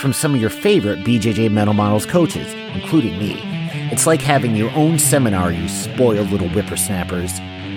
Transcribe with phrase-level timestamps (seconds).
[0.00, 3.38] from some of your favorite BJJ Mental Models coaches, including me.
[3.92, 7.34] It's like having your own seminar, you spoiled little whippersnappers.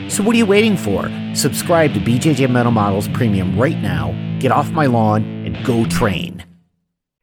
[0.08, 1.12] So what are you waiting for?
[1.36, 6.46] Subscribe to BJJ Mental Models Premium right now, get off my lawn, and go train.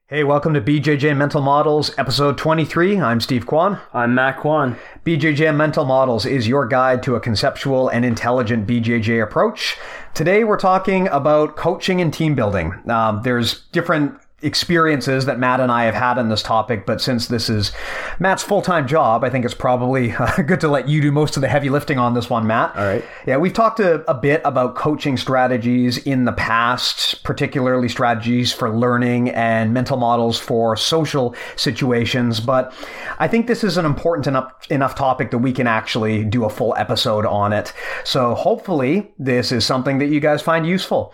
[0.07, 3.01] Hey, welcome to BJJ Mental Models, episode 23.
[3.01, 3.79] I'm Steve Kwan.
[3.95, 4.77] I'm Matt Kwan.
[5.07, 9.79] BJJ Mental Models is your guide to a conceptual and intelligent BJJ approach.
[10.13, 12.75] Today, we're talking about coaching and team building.
[12.91, 17.29] Um, there's different experiences that Matt and I have had on this topic, but since
[17.29, 17.73] this is
[18.19, 21.37] Matt's full time job, I think it's probably uh, good to let you do most
[21.37, 22.75] of the heavy lifting on this one, Matt.
[22.77, 23.05] All right.
[23.27, 28.71] Yeah, we've talked a, a bit about coaching strategies in the past, particularly strategies for
[28.71, 32.75] learning and mental models for social situations, but
[33.19, 36.51] I think this is an important enough, enough topic that we can actually do a
[36.51, 37.73] full episode on it.
[38.05, 41.13] So hopefully, this is something that you guys find useful.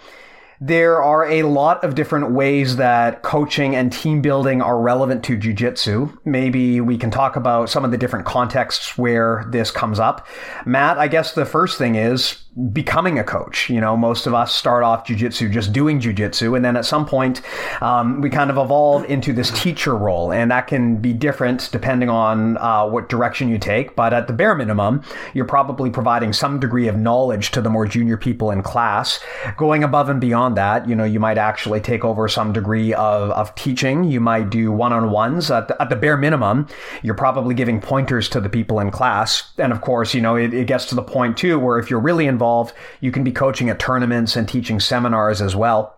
[0.61, 5.37] There are a lot of different ways that coaching and team building are relevant to
[5.37, 6.19] jujitsu.
[6.25, 10.27] Maybe we can talk about some of the different contexts where this comes up.
[10.65, 13.69] Matt, I guess the first thing is becoming a coach.
[13.69, 17.05] You know, most of us start off jujitsu just doing jujitsu, and then at some
[17.05, 17.43] point
[17.83, 22.09] um, we kind of evolve into this teacher role, and that can be different depending
[22.09, 23.95] on uh, what direction you take.
[23.95, 25.03] But at the bare minimum,
[25.35, 29.21] you're probably providing some degree of knowledge to the more junior people in class.
[29.59, 33.31] Going above and beyond that, you know, you might actually take over some degree of,
[33.33, 34.05] of teaching.
[34.05, 35.51] You might do one-on-ones.
[35.51, 36.69] At the, at the bare minimum,
[37.03, 40.55] you're probably giving pointers to the people in class, and of course, you know, it,
[40.55, 42.75] it gets to the point too where if you're really involved involved.
[43.01, 45.93] You can be coaching at tournaments and teaching seminars as well.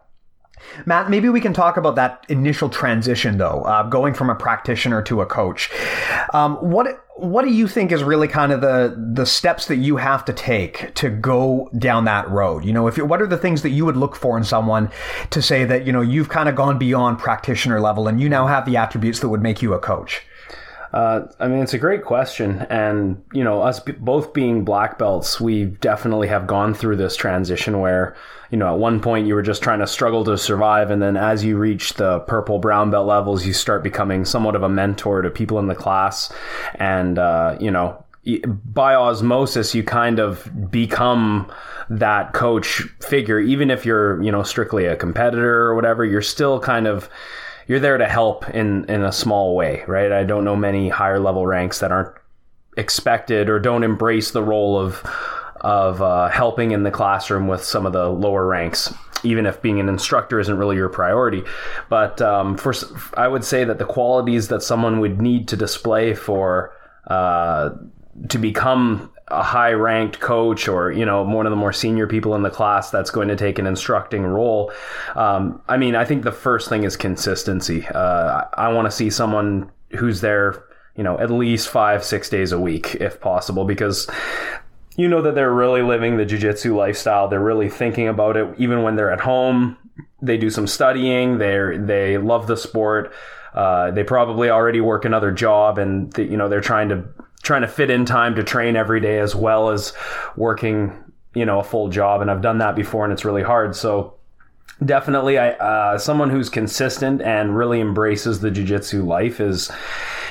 [0.86, 5.03] Matt, maybe we can talk about that initial transition, though, uh, going from a practitioner
[5.03, 5.70] to a coach.
[6.34, 9.97] Um, what what do you think is really kind of the the steps that you
[9.97, 12.65] have to take to go down that road?
[12.65, 14.91] You know, if what are the things that you would look for in someone
[15.30, 18.47] to say that you know you've kind of gone beyond practitioner level and you now
[18.47, 20.22] have the attributes that would make you a coach?
[20.93, 24.99] Uh, I mean, it's a great question, and you know, us b- both being black
[24.99, 28.16] belts, we definitely have gone through this transition where,
[28.50, 31.16] you know, at one point you were just trying to struggle to survive, and then
[31.16, 35.21] as you reach the purple brown belt levels, you start becoming somewhat of a mentor
[35.21, 36.32] to people in the class,
[36.77, 38.03] and uh, you know,
[38.65, 41.50] by osmosis, you kind of become
[41.91, 46.04] that coach figure, even if you're, you know, strictly a competitor or whatever.
[46.04, 47.09] You're still kind of
[47.69, 50.11] you're there to help in in a small way, right?
[50.11, 52.15] I don't know many higher level ranks that aren't
[52.77, 55.03] expected or don't embrace the role of
[55.61, 58.93] of uh, helping in the classroom with some of the lower ranks
[59.23, 61.43] even if being an instructor isn't really your priority.
[61.89, 62.73] But um, for,
[63.17, 66.73] I would say that the qualities that someone would need to display for
[67.09, 67.71] uh,
[68.28, 72.34] to become a high ranked coach or you know one of the more senior people
[72.34, 74.72] in the class that's going to take an instructing role.
[75.15, 77.87] Um, i mean i think the first thing is consistency.
[77.87, 80.65] Uh, i, I want to see someone who's there
[80.97, 84.09] you know at least five six days a week if possible because
[84.97, 87.28] you know that they're really living the jiu-jitsu lifestyle.
[87.28, 88.53] They're really thinking about it.
[88.59, 89.77] Even when they're at home
[90.21, 91.39] they do some studying.
[91.39, 93.12] They they love the sport.
[93.55, 97.05] Uh, they probably already work another job and you know they're trying to
[97.43, 99.93] trying to fit in time to train every day as well as
[100.37, 100.93] working,
[101.34, 102.21] you know, a full job.
[102.21, 103.76] And I've done that before and it's really hard.
[103.76, 104.15] So
[104.84, 109.71] definitely I, uh, someone who's consistent and really embraces the jiu-jitsu life is,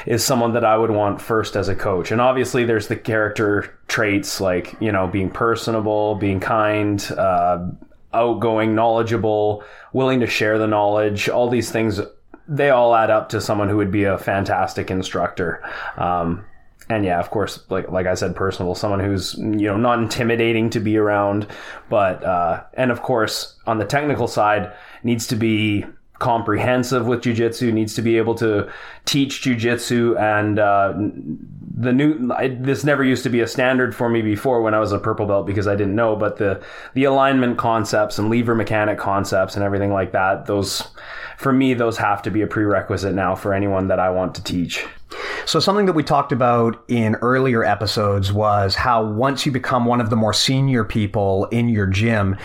[0.06, 2.12] is someone that I would want first as a coach.
[2.12, 7.68] And obviously there's the character traits like, you know, being personable, being kind, uh,
[8.14, 9.64] outgoing, knowledgeable,
[9.94, 12.00] willing to share the knowledge, all these things
[12.48, 15.62] they all add up to someone who would be a fantastic instructor.
[15.98, 16.46] Um,
[16.90, 20.70] and yeah, of course, like like I said, personable, someone who's you know not intimidating
[20.72, 21.48] to be around,
[21.90, 24.72] but uh, and of course on the technical side
[25.04, 25.86] needs to be
[26.20, 28.72] comprehensive with jujitsu, needs to be able to
[29.06, 30.94] teach jujitsu, and uh,
[31.78, 34.80] the new I, this never used to be a standard for me before when I
[34.80, 36.64] was a purple belt because I didn't know, but the
[36.94, 40.88] the alignment concepts and lever mechanic concepts and everything like that, those
[41.38, 44.44] for me those have to be a prerequisite now for anyone that I want to
[44.44, 44.86] teach.
[45.48, 50.02] So something that we talked about in earlier episodes was how once you become one
[50.02, 52.36] of the more senior people in your gym,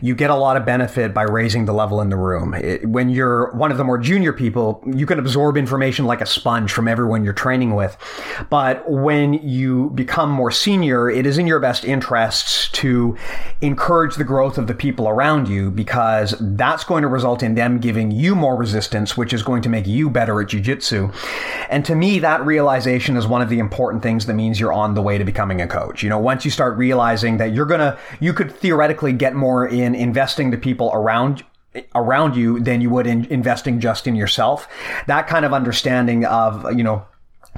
[0.00, 2.54] you get a lot of benefit by raising the level in the room.
[2.54, 6.26] It, when you're one of the more junior people, you can absorb information like a
[6.26, 7.96] sponge from everyone you're training with.
[8.48, 13.16] But when you become more senior, it is in your best interests to
[13.60, 17.80] encourage the growth of the people around you because that's going to result in them
[17.80, 21.12] giving you more resistance, which is going to make you better at jujitsu.
[21.68, 24.94] And to me, that realization is one of the important things that means you're on
[24.94, 26.02] the way to becoming a coach.
[26.02, 29.94] You know, once you start realizing that you're gonna, you could theoretically get more in
[29.94, 31.44] investing the people around
[31.94, 34.68] around you than you would in investing just in yourself.
[35.06, 37.06] That kind of understanding of, you know,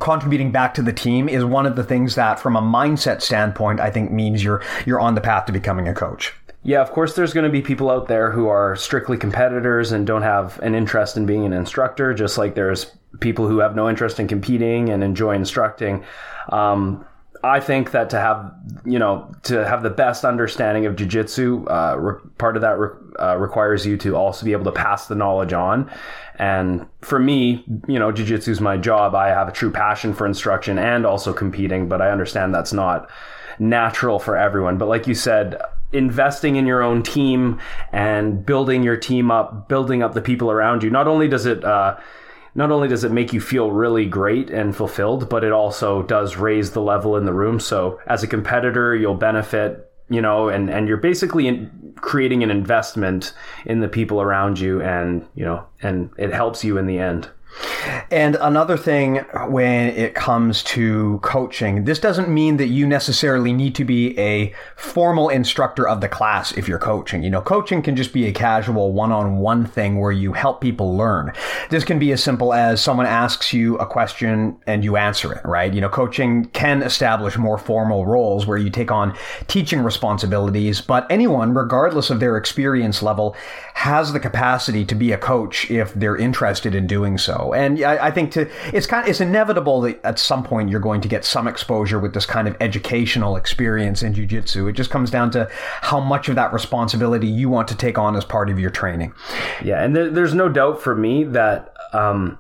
[0.01, 3.81] contributing back to the team is one of the things that from a mindset standpoint
[3.81, 6.33] I think means you're you're on the path to becoming a coach.
[6.63, 10.07] Yeah, of course, there's going to be people out there who are strictly competitors and
[10.07, 12.87] don't have an interest in being an instructor, just like there's
[13.21, 16.05] people who have no interest in competing and enjoy instructing.
[16.51, 17.05] Um,
[17.45, 18.55] I think that to have,
[18.87, 22.91] you know, to have the best understanding of jujitsu, uh, re- part of that re-
[23.21, 25.91] uh, requires you to also be able to pass the knowledge on.
[26.37, 29.15] And for me, you know, jujitsu is my job.
[29.15, 33.11] I have a true passion for instruction and also competing, but I understand that's not
[33.59, 34.79] natural for everyone.
[34.79, 35.61] But like you said,
[35.93, 37.61] investing in your own team
[37.93, 40.89] and building your team up, building up the people around you.
[40.89, 41.97] Not only does it, uh,
[42.55, 46.37] not only does it make you feel really great and fulfilled, but it also does
[46.37, 47.59] raise the level in the room.
[47.59, 52.51] So as a competitor, you'll benefit, you know, and, and you're basically in, creating an
[52.51, 53.33] investment
[53.67, 57.29] in the people around you and, you know, and it helps you in the end.
[58.11, 59.17] And another thing
[59.49, 64.55] when it comes to coaching, this doesn't mean that you necessarily need to be a
[64.77, 67.23] formal instructor of the class if you're coaching.
[67.23, 70.61] You know, coaching can just be a casual one on one thing where you help
[70.61, 71.33] people learn.
[71.71, 75.45] This can be as simple as someone asks you a question and you answer it,
[75.45, 75.73] right?
[75.73, 79.17] You know, coaching can establish more formal roles where you take on
[79.47, 83.37] teaching responsibilities, but anyone, regardless of their experience level,
[83.75, 87.44] has the capacity to be a coach if they're interested in doing so.
[87.53, 90.81] And I, I, think to it's kind of, it's inevitable that at some point you're
[90.81, 94.69] going to get some exposure with this kind of educational experience in jujitsu.
[94.69, 95.49] It just comes down to
[95.81, 99.13] how much of that responsibility you want to take on as part of your training.
[99.63, 101.73] Yeah, and there, there's no doubt for me that.
[101.93, 102.39] Um,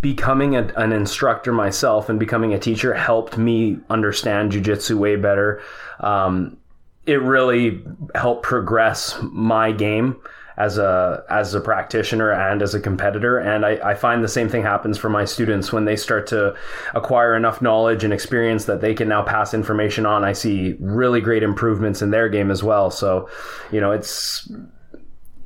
[0.00, 5.60] becoming a, an instructor myself and becoming a teacher helped me understand jujitsu way better.
[6.00, 6.56] Um,
[7.04, 7.82] it really
[8.14, 10.16] helped progress my game
[10.56, 13.38] as a as a practitioner and as a competitor.
[13.38, 16.54] And I, I, find the same thing happens for my students when they start to
[16.94, 20.24] acquire enough knowledge and experience that they can now pass information on.
[20.24, 22.90] I see really great improvements in their game as well.
[22.90, 23.28] So,
[23.70, 24.50] you know, it's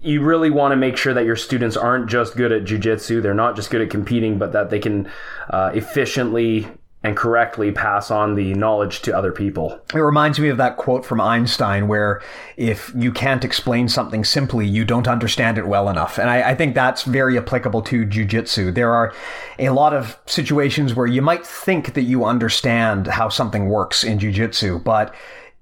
[0.01, 3.35] you really want to make sure that your students aren't just good at jujitsu; they're
[3.35, 5.11] not just good at competing, but that they can
[5.51, 6.69] uh, efficiently
[7.03, 9.81] and correctly pass on the knowledge to other people.
[9.95, 12.21] It reminds me of that quote from Einstein where
[12.57, 16.19] if you can't explain something simply, you don't understand it well enough.
[16.19, 18.75] And I, I think that's very applicable to jujitsu.
[18.75, 19.15] There are
[19.59, 24.19] a lot of situations where you might think that you understand how something works in
[24.19, 25.15] jujitsu, but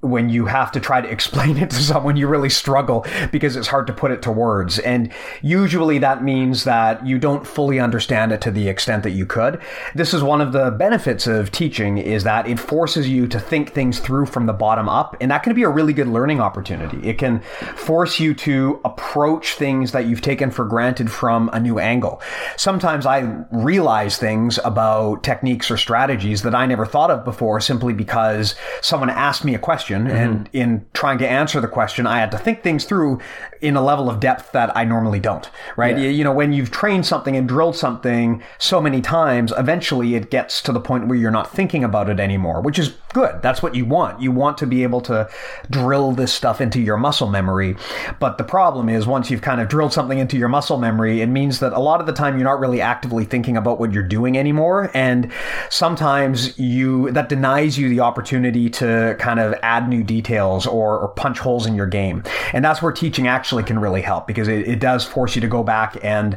[0.04, 3.68] when you have to try to explain it to someone, you really struggle because it's
[3.68, 4.78] hard to put it to words.
[4.80, 5.12] And
[5.42, 9.60] usually that means that you don't fully understand it to the extent that you could.
[9.94, 13.72] This is one of the benefits of teaching is that it forces you to think
[13.72, 15.16] things through from the bottom up.
[15.20, 17.08] And that can be a really good learning opportunity.
[17.08, 17.40] It can
[17.74, 22.20] force you to approach things that you've taken for granted from a new angle.
[22.56, 27.92] Sometimes I realize things about techniques or strategies that I never thought of before simply
[27.92, 30.16] because someone asked me a question question.
[30.16, 30.32] Mm-hmm.
[30.32, 33.20] And in trying to answer the question, I had to think things through
[33.60, 35.96] in a level of depth that I normally don't, right?
[35.96, 36.04] Yeah.
[36.04, 40.30] You, you know, when you've trained something and drilled something so many times, eventually it
[40.30, 43.40] gets to the point where you're not thinking about it anymore, which is good.
[43.42, 44.20] That's what you want.
[44.20, 45.28] You want to be able to
[45.70, 47.76] drill this stuff into your muscle memory.
[48.18, 51.28] But the problem is once you've kind of drilled something into your muscle memory, it
[51.28, 54.02] means that a lot of the time you're not really actively thinking about what you're
[54.02, 54.90] doing anymore.
[54.94, 55.32] And
[55.70, 60.98] sometimes you, that denies you the opportunity to kind of add add new details or,
[60.98, 62.22] or punch holes in your game.
[62.52, 65.48] And that's where teaching actually can really help because it, it does force you to
[65.48, 66.36] go back and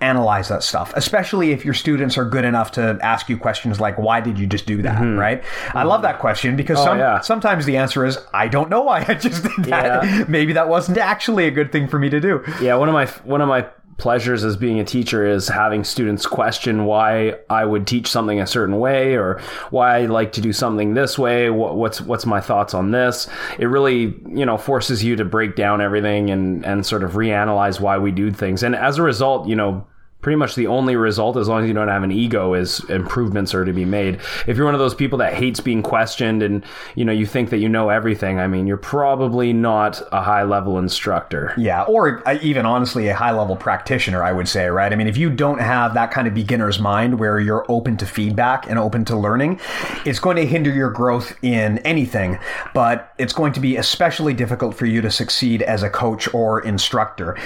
[0.00, 3.98] analyze that stuff, especially if your students are good enough to ask you questions like,
[3.98, 5.00] why did you just do that?
[5.00, 5.18] Mm-hmm.
[5.18, 5.42] Right?
[5.42, 5.78] Mm-hmm.
[5.78, 7.20] I love that question because oh, some, yeah.
[7.20, 10.04] sometimes the answer is, I don't know why I just did that.
[10.04, 10.24] Yeah.
[10.28, 12.42] Maybe that wasn't actually a good thing for me to do.
[12.60, 12.76] Yeah.
[12.76, 16.84] One of my, one of my pleasures as being a teacher is having students question
[16.84, 20.94] why I would teach something a certain way or why I like to do something
[20.94, 21.50] this way.
[21.50, 23.28] what's what's my thoughts on this?
[23.58, 27.80] It really you know forces you to break down everything and and sort of reanalyze
[27.80, 28.62] why we do things.
[28.62, 29.86] And as a result, you know
[30.24, 33.54] pretty much the only result, as long as you don't have an ego, is improvements
[33.54, 34.18] are to be made.
[34.46, 36.64] If you're one of those people that hates being questioned and
[36.94, 40.42] you know you think that you know everything, I mean, you're probably not a high
[40.42, 41.52] level instructor.
[41.58, 44.90] Yeah, or uh, even honestly, a high level practitioner, I would say, right?
[44.90, 48.06] I mean, if you don't have that kind of beginner's mind where you're open to
[48.06, 49.60] feedback and open to learning,
[50.06, 52.38] it's going to hinder your growth in anything,
[52.72, 56.62] but it's going to be especially difficult for you to succeed as a coach or
[56.62, 57.36] instructor.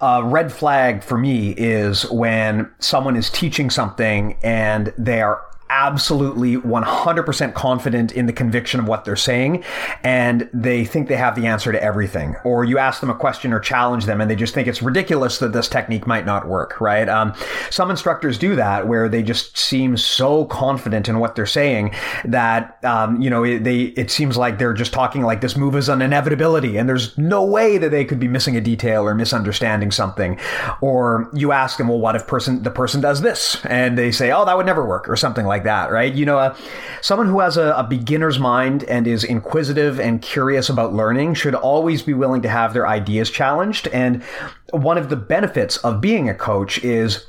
[0.00, 6.56] A red flag for me is when someone is teaching something and they are absolutely
[6.56, 9.64] 100% confident in the conviction of what they're saying
[10.04, 12.36] and they think they have the answer to everything.
[12.44, 15.38] Or you ask them a question or challenge them and they just think it's ridiculous
[15.38, 17.08] that this technique might not work right?
[17.08, 17.32] Um,
[17.70, 22.82] some instructors do that where they just seem so confident in what they're saying that
[22.84, 25.88] um, you know it, they it seems like they're just talking like this move is
[25.88, 29.90] an inevitability and there's no way that they could be missing a detail or misunderstanding
[29.90, 30.38] something.
[30.80, 33.64] Or you ask them well what if person the person does this?
[33.64, 36.12] And they say oh that would never work or something like like that, right?
[36.12, 36.56] You know, uh,
[37.00, 41.54] someone who has a, a beginner's mind and is inquisitive and curious about learning should
[41.54, 43.88] always be willing to have their ideas challenged.
[43.88, 44.22] And
[44.70, 47.26] one of the benefits of being a coach is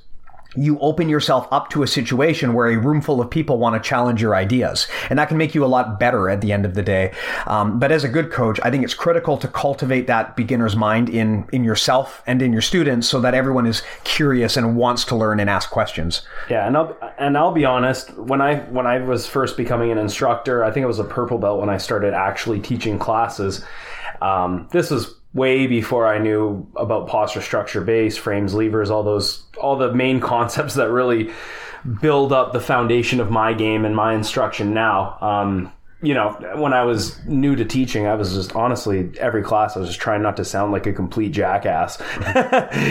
[0.55, 3.88] you open yourself up to a situation where a room full of people want to
[3.88, 4.88] challenge your ideas.
[5.10, 7.13] And that can make you a lot better at the end of the day.
[7.48, 11.10] Um, but as a good coach, I think it's critical to cultivate that beginner's mind
[11.10, 15.15] in, in yourself and in your students so that everyone is curious and wants to
[15.15, 16.22] learn and ask questions.
[16.50, 16.67] Yeah.
[16.67, 20.63] And I'll, and I'll be honest, when I, when I was first becoming an instructor,
[20.63, 23.65] I think it was a purple belt when I started actually teaching classes.
[24.22, 29.44] Um, this was way before I knew about posture structure base, frames, levers, all those,
[29.58, 31.32] all the main concepts that really
[32.02, 35.18] build up the foundation of my game and my instruction now.
[35.22, 35.72] Um,
[36.04, 39.80] you know, when I was new to teaching, I was just honestly every class I
[39.80, 41.98] was just trying not to sound like a complete jackass.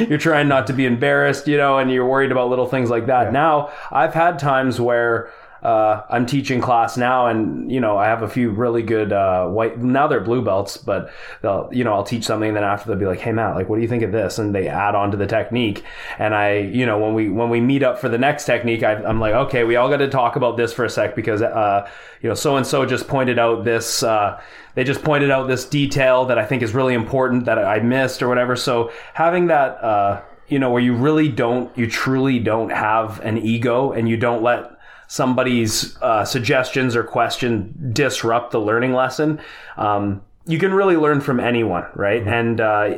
[0.08, 3.06] you're trying not to be embarrassed, you know, and you're worried about little things like
[3.06, 3.24] that.
[3.24, 3.30] Yeah.
[3.30, 5.30] Now, I've had times where
[5.62, 9.46] uh, I'm teaching class now, and you know I have a few really good uh,
[9.46, 9.78] white.
[9.78, 12.98] Now they're blue belts, but they'll you know I'll teach something, and then after they'll
[12.98, 15.12] be like, "Hey Matt, like what do you think of this?" And they add on
[15.12, 15.84] to the technique.
[16.18, 18.94] And I, you know, when we when we meet up for the next technique, I,
[19.08, 21.88] am like, "Okay, we all got to talk about this for a sec because uh,
[22.22, 24.40] you know so and so just pointed out this." Uh,
[24.74, 28.22] they just pointed out this detail that I think is really important that I missed
[28.22, 28.56] or whatever.
[28.56, 33.38] So having that uh, you know, where you really don't, you truly don't have an
[33.38, 34.70] ego and you don't let
[35.12, 39.38] somebody's uh, suggestions or question disrupt the learning lesson,
[39.76, 42.22] um, you can really learn from anyone, right?
[42.24, 42.32] Mm-hmm.
[42.32, 42.94] And uh,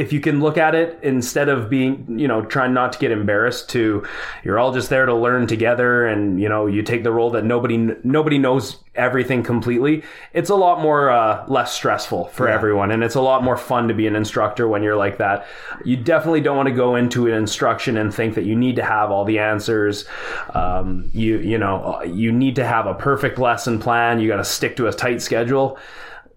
[0.00, 3.10] if you can look at it instead of being, you know, trying not to get
[3.10, 4.02] embarrassed to
[4.42, 7.44] you're all just there to learn together and, you know, you take the role that
[7.44, 10.02] nobody nobody knows everything completely.
[10.32, 12.54] It's a lot more uh, less stressful for yeah.
[12.54, 15.46] everyone and it's a lot more fun to be an instructor when you're like that.
[15.84, 18.82] You definitely don't want to go into an instruction and think that you need to
[18.82, 20.06] have all the answers.
[20.54, 24.18] Um, you you know, you need to have a perfect lesson plan.
[24.18, 25.78] You got to stick to a tight schedule.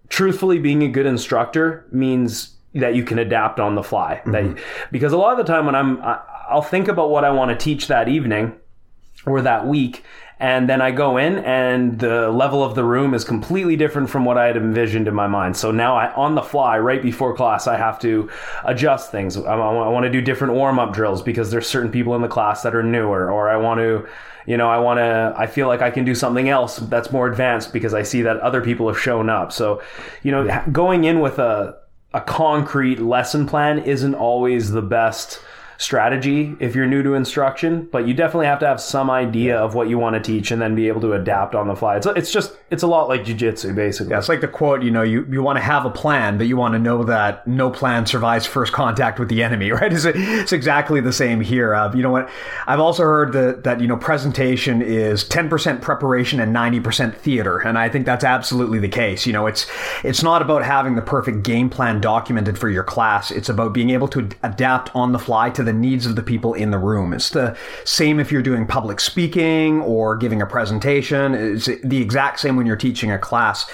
[0.10, 4.22] Truthfully, being a good instructor means that you can adapt on the fly.
[4.26, 4.32] Mm-hmm.
[4.32, 6.02] That, because a lot of the time when I'm,
[6.50, 8.56] I'll think about what I want to teach that evening
[9.26, 10.04] or that week.
[10.40, 14.26] And then I go in and the level of the room is completely different from
[14.26, 15.56] what I had envisioned in my mind.
[15.56, 18.30] So now I, on the fly, right before class, I have to
[18.66, 19.38] adjust things.
[19.38, 22.28] I, I want to do different warm up drills because there's certain people in the
[22.28, 24.06] class that are newer, or I want to,
[24.46, 27.30] you know, I want to, I feel like I can do something else that's more
[27.30, 29.54] advanced because I see that other people have shown up.
[29.54, 29.82] So,
[30.24, 31.78] you know, going in with a,
[32.14, 35.40] a concrete lesson plan isn't always the best
[35.78, 39.76] strategy if you're new to instruction, but you definitely have to have some idea of
[39.76, 41.98] what you want to teach and then be able to adapt on the fly.
[41.98, 44.12] It's, it's just, it's a lot like jujitsu, basically.
[44.12, 46.48] Yeah, it's like the quote, you know, you, you want to have a plan, but
[46.48, 49.92] you want to know that no plan survives first contact with the enemy, right?
[49.92, 51.74] It's, it's exactly the same here.
[51.74, 52.30] Uh, you know what?
[52.68, 57.60] I've also heard that, that, you know, presentation is 10% preparation and 90% theater.
[57.60, 59.26] And I think that's absolutely the case.
[59.26, 59.68] You know, it's,
[60.04, 63.32] it's not about having the perfect game plan documented for your class.
[63.32, 66.54] It's about being able to adapt on the fly to the needs of the people
[66.54, 67.14] in the room.
[67.14, 71.34] It's the same if you're doing public speaking or giving a presentation.
[71.34, 73.70] It's the exact same when you're teaching a class.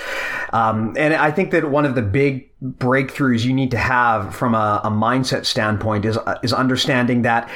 [0.53, 4.53] Um, and I think that one of the big breakthroughs you need to have from
[4.53, 7.49] a, a mindset standpoint is is understanding that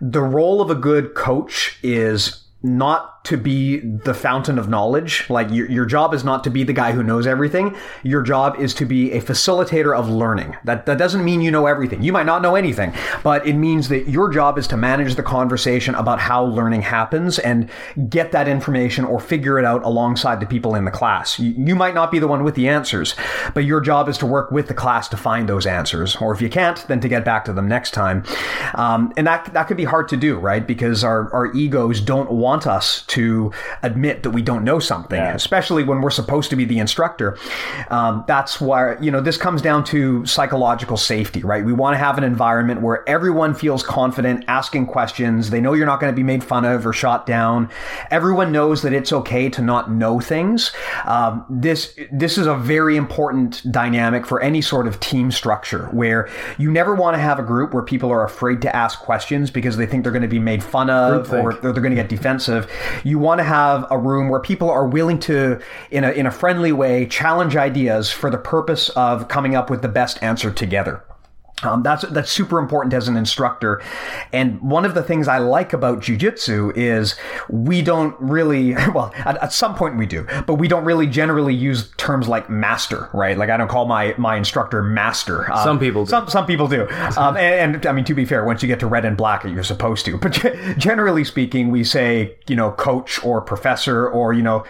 [0.00, 5.28] the role of a good coach is not to be the fountain of knowledge.
[5.28, 7.76] Like your, your job is not to be the guy who knows everything.
[8.02, 10.56] Your job is to be a facilitator of learning.
[10.64, 12.02] That, that doesn't mean you know everything.
[12.02, 15.22] You might not know anything, but it means that your job is to manage the
[15.22, 17.68] conversation about how learning happens and
[18.08, 21.38] get that information or figure it out alongside the people in the class.
[21.38, 23.14] You, you might not be the one with the answers,
[23.54, 26.16] but your job is to work with the class to find those answers.
[26.16, 28.24] Or if you can't, then to get back to them next time.
[28.74, 30.66] Um, and that, that could be hard to do, right?
[30.66, 33.52] Because our, our egos don't want want us to
[33.82, 35.34] admit that we don't know something, yeah.
[35.34, 37.36] especially when we're supposed to be the instructor.
[37.90, 41.64] Um, that's why, you know, this comes down to psychological safety, right?
[41.64, 45.50] We want to have an environment where everyone feels confident asking questions.
[45.50, 47.68] They know you're not going to be made fun of or shot down.
[48.10, 50.72] Everyone knows that it's okay to not know things.
[51.04, 56.28] Um, this, this is a very important dynamic for any sort of team structure where
[56.58, 59.76] you never want to have a group where people are afraid to ask questions because
[59.76, 62.20] they think they're going to be made fun of or they're going to get defensive
[62.20, 62.70] defensive.
[63.04, 66.30] You want to have a room where people are willing to, in a, in a
[66.30, 71.04] friendly way, challenge ideas for the purpose of coming up with the best answer together.
[71.62, 73.82] Um, that's that's super important as an instructor,
[74.32, 77.16] and one of the things I like about jujitsu is
[77.48, 81.54] we don't really well at, at, some point we do, but we don't really generally
[81.54, 83.36] use terms like master, right?
[83.36, 85.50] Like I don't call my my instructor master.
[85.52, 86.10] Um, some people do.
[86.10, 88.80] Some some people do, um, and, and, I mean to be fair, once you get
[88.80, 90.16] to red and black, you're supposed to.
[90.16, 90.32] But
[90.78, 94.64] generally speaking, we say you know coach or professor or you know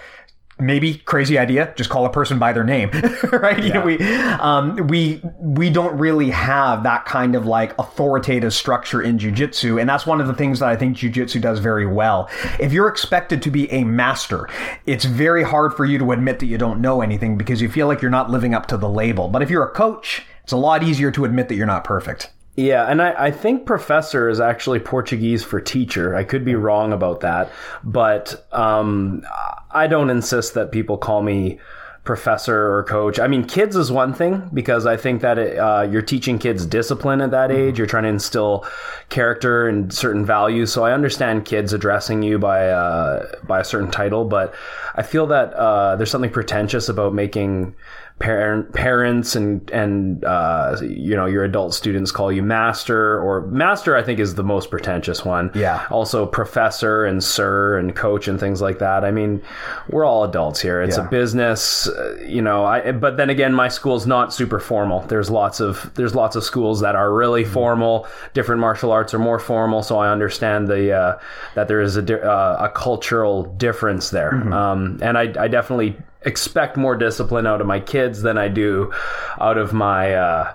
[0.61, 2.90] maybe crazy idea just call a person by their name
[3.33, 3.59] right?
[3.59, 3.64] Yeah.
[3.64, 3.99] you know, we
[4.38, 9.88] um, we we don't really have that kind of like authoritative structure in jiu-jitsu and
[9.88, 12.29] that's one of the things that i think jiu-jitsu does very well.
[12.59, 14.49] If you're expected to be a master
[14.87, 17.87] it's very hard for you to admit that you don't know anything because you feel
[17.87, 19.29] like you're not living up to the label.
[19.29, 22.31] But if you're a coach it's a lot easier to admit that you're not perfect.
[22.57, 26.14] Yeah, and I, I, think professor is actually Portuguese for teacher.
[26.17, 27.50] I could be wrong about that,
[27.85, 29.23] but um,
[29.72, 31.58] I don't insist that people call me
[32.02, 33.18] professor or coach.
[33.18, 36.64] I mean, kids is one thing because I think that it, uh, you're teaching kids
[36.64, 37.76] discipline at that age.
[37.76, 38.66] You're trying to instill
[39.10, 40.72] character and certain values.
[40.72, 44.54] So I understand kids addressing you by uh, by a certain title, but
[44.94, 47.74] I feel that uh, there's something pretentious about making
[48.20, 53.96] parent, parents and and uh, you know your adult students call you master or master
[53.96, 55.50] I think is the most pretentious one.
[55.54, 55.86] Yeah.
[55.90, 59.04] Also professor and sir and coach and things like that.
[59.04, 59.42] I mean,
[59.88, 60.82] we're all adults here.
[60.82, 61.06] It's yeah.
[61.06, 62.64] a business, uh, you know.
[62.64, 65.00] I but then again, my school's not super formal.
[65.00, 67.54] There's lots of there's lots of schools that are really mm-hmm.
[67.54, 68.06] formal.
[68.34, 71.18] Different martial arts are more formal, so I understand the uh,
[71.54, 74.32] that there is a uh, a cultural difference there.
[74.32, 74.52] Mm-hmm.
[74.52, 78.92] Um, and I I definitely expect more discipline out of my kids than I do
[79.40, 80.54] out of my uh,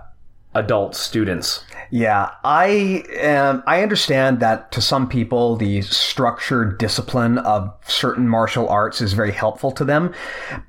[0.56, 1.64] adult students.
[1.92, 8.68] Yeah, I am, I understand that to some people the structured discipline of certain martial
[8.70, 10.14] arts is very helpful to them,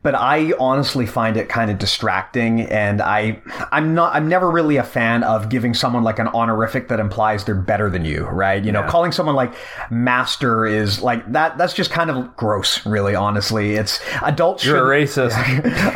[0.03, 3.41] but I honestly find it kind of distracting and I
[3.73, 7.45] I'm not I'm never really a fan of giving someone like an honorific that implies
[7.45, 8.63] they're better than you, right?
[8.63, 8.89] You know, yeah.
[8.89, 9.55] calling someone like
[9.91, 13.75] master is like that that's just kind of gross, really honestly.
[13.75, 15.35] It's adults You're a racist.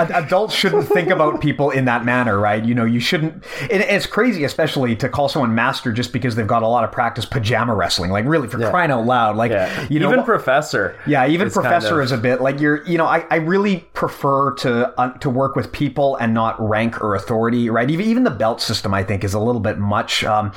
[0.10, 2.64] adults shouldn't think about people in that manner, right?
[2.64, 6.46] You know, you shouldn't it, it's crazy especially to call someone master just because they've
[6.46, 8.10] got a lot of practice pajama wrestling.
[8.10, 8.70] Like really, for yeah.
[8.70, 9.86] crying out loud, like yeah.
[9.88, 10.98] you know, even professor.
[11.06, 12.04] Yeah, even professor kind of...
[12.04, 12.86] is a bit like you're.
[12.86, 17.00] You know, I, I really prefer to uh, to work with people and not rank
[17.02, 17.70] or authority.
[17.70, 17.90] Right?
[17.90, 20.24] Even even the belt system, I think, is a little bit much.
[20.24, 20.52] Um,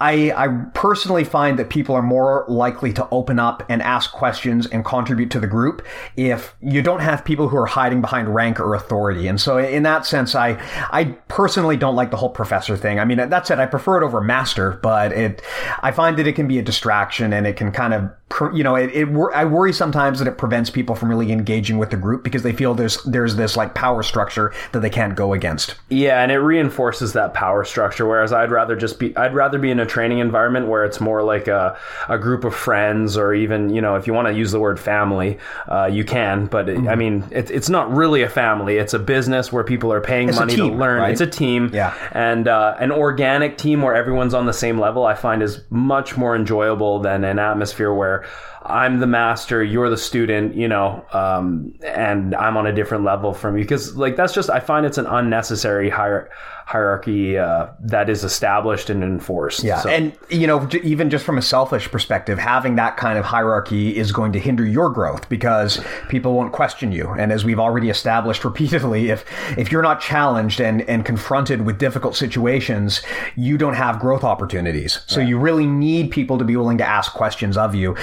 [0.00, 4.66] I I personally find that people are more likely to open up and ask questions
[4.66, 8.60] and contribute to the group if you don't have people who are hiding behind rank
[8.60, 9.26] or authority.
[9.28, 13.00] And so, in that sense, I I personally don't like the whole professor thing.
[13.00, 15.42] I mean, that said, I prefer it over master, but it,
[15.82, 18.10] I find that it can be a distraction and it can kind of,
[18.54, 21.90] you know, it, it I worry sometimes that it prevents people from really engaging with
[21.90, 25.32] the group because they feel there's, there's this like power structure that they can't go
[25.32, 25.74] against.
[25.88, 26.22] Yeah.
[26.22, 28.06] And it reinforces that power structure.
[28.06, 31.24] Whereas I'd rather just be, I'd rather be in a training environment where it's more
[31.24, 31.76] like a,
[32.08, 34.78] a group of friends or even, you know, if you want to use the word
[34.78, 36.88] family, uh, you can, but mm-hmm.
[36.88, 38.76] I mean, it, it's not really a family.
[38.76, 41.00] It's a business where people are paying it's money team, to learn.
[41.00, 41.10] Right?
[41.10, 41.70] It's a team.
[41.72, 41.96] Yeah.
[42.12, 46.16] And, uh, an organic team where everyone's on the same level, I find is much
[46.16, 48.24] more enjoyable than an atmosphere where
[48.62, 53.32] I'm the master, you're the student, you know, um, and I'm on a different level
[53.32, 53.64] from you.
[53.64, 56.30] Because like that's just I find it's an unnecessary hier-
[56.70, 59.64] hierarchy uh, that is established and enforced.
[59.64, 63.24] Yeah, So- and you know, even just from a selfish perspective, having that kind of
[63.24, 67.08] hierarchy is going to hinder your growth because people won't question you.
[67.18, 69.24] And as we've already established repeatedly, if
[69.58, 73.02] if you're not challenged and and confronted with difficult situations,
[73.34, 75.00] you don't have growth opportunities.
[75.06, 77.96] So you really need people to be willing to ask questions of you.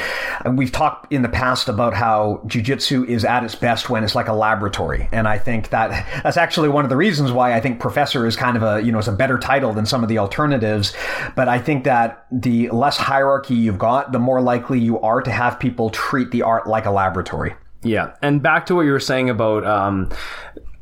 [0.44, 4.14] And we've talked in the past about how jujitsu is at its best when it's
[4.14, 5.90] like a laboratory, and I think that
[6.24, 8.92] that's actually one of the reasons why I think professor is kind of a you
[8.92, 10.94] know it's a better title than some of the alternatives.
[11.36, 15.32] But I think that the less hierarchy you've got, the more likely you are to
[15.32, 17.56] have people treat the art like a laboratory.
[17.84, 20.10] Yeah, and back to what you were saying about um,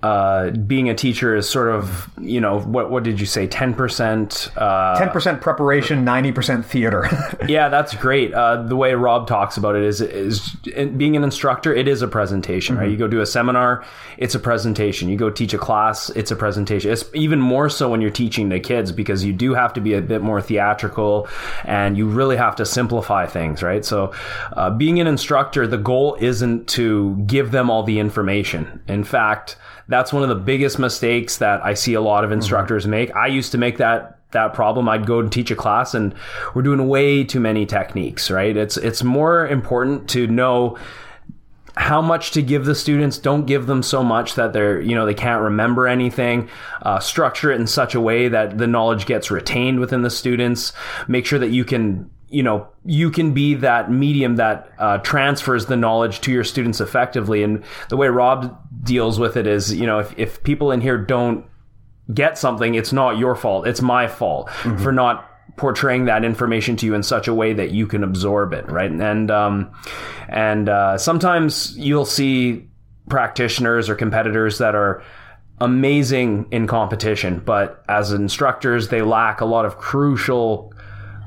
[0.05, 3.73] uh, being a teacher is sort of you know what what did you say ten
[3.73, 4.51] percent?
[4.55, 7.09] Uh, Ten percent preparation, ninety percent theater.
[7.47, 8.31] yeah, that's great.
[8.31, 11.73] Uh, the way Rob talks about it is is being an instructor.
[11.73, 12.87] It is a presentation, right?
[12.87, 13.83] You go do a seminar,
[14.19, 15.09] it's a presentation.
[15.09, 16.91] You go teach a class, it's a presentation.
[16.91, 19.95] It's even more so when you're teaching the kids because you do have to be
[19.95, 21.27] a bit more theatrical,
[21.63, 23.83] and you really have to simplify things, right?
[23.83, 24.13] So,
[24.53, 28.83] uh, being an instructor, the goal isn't to give them all the information.
[28.87, 32.87] In fact, that's one of the biggest mistakes that I see a lot of instructors
[32.87, 33.15] make.
[33.15, 34.89] I used to make that that problem.
[34.89, 36.13] I'd go and teach a class and
[36.53, 38.55] we're doing way too many techniques, right?
[38.55, 40.77] It's it's more important to know
[41.77, 45.05] how much to give the students don't give them so much that they're you know
[45.05, 46.49] they can't remember anything
[46.83, 50.71] uh, structure it in such a way that the knowledge gets retained within the students
[51.09, 55.65] make sure that you can you know you can be that medium that uh, transfers
[55.65, 59.85] the knowledge to your students effectively and the way rob deals with it is you
[59.85, 61.45] know if, if people in here don't
[62.13, 63.67] get something it's not your fault.
[63.67, 67.71] It's my fault for not portraying that information to you in such a way that
[67.71, 68.91] you can absorb it right?
[68.91, 69.71] And um
[70.29, 72.67] and uh, sometimes you'll see
[73.09, 75.03] practitioners or competitors that are
[75.59, 80.73] amazing in competition but as instructors they lack a lot of crucial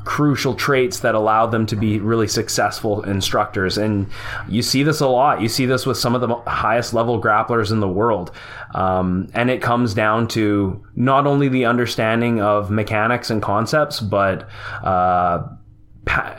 [0.08, 3.76] crucial traits that allow them to be really successful instructors.
[3.76, 4.06] And
[4.48, 5.42] you see this a lot.
[5.42, 8.30] You see this with some of the highest level grapplers in the world.
[8.74, 14.48] Um, and it comes down to not only the understanding of mechanics and concepts, but
[14.82, 15.46] uh,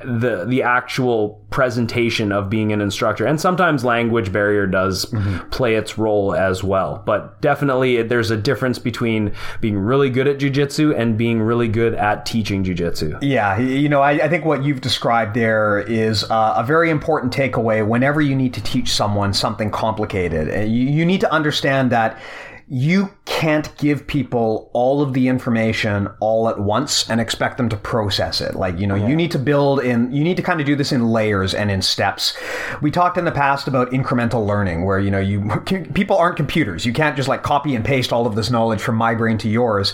[0.04, 3.26] the the actual presentation of being an instructor.
[3.26, 5.14] And sometimes language barrier does
[5.52, 7.02] play its role as well.
[7.06, 11.94] But definitely there's a difference between being really good at jujitsu and being really good
[11.96, 13.20] at teaching jujitsu.
[13.22, 17.34] Yeah, you know, I, I think what you've described there is uh, a very important
[17.34, 20.70] takeaway whenever you need to teach someone something complicated.
[20.70, 22.20] You, you need to understand that
[22.68, 27.78] you can't give people all of the information all at once and expect them to
[27.78, 28.56] process it.
[28.56, 30.92] Like, you know, you need to build in, you need to kind of do this
[30.92, 32.36] in layers and in steps.
[32.82, 35.48] We talked in the past about incremental learning where, you know, you,
[35.94, 36.88] people aren't computers.
[36.88, 39.48] You can't just like copy and paste all of this knowledge from my brain to
[39.48, 39.94] yours.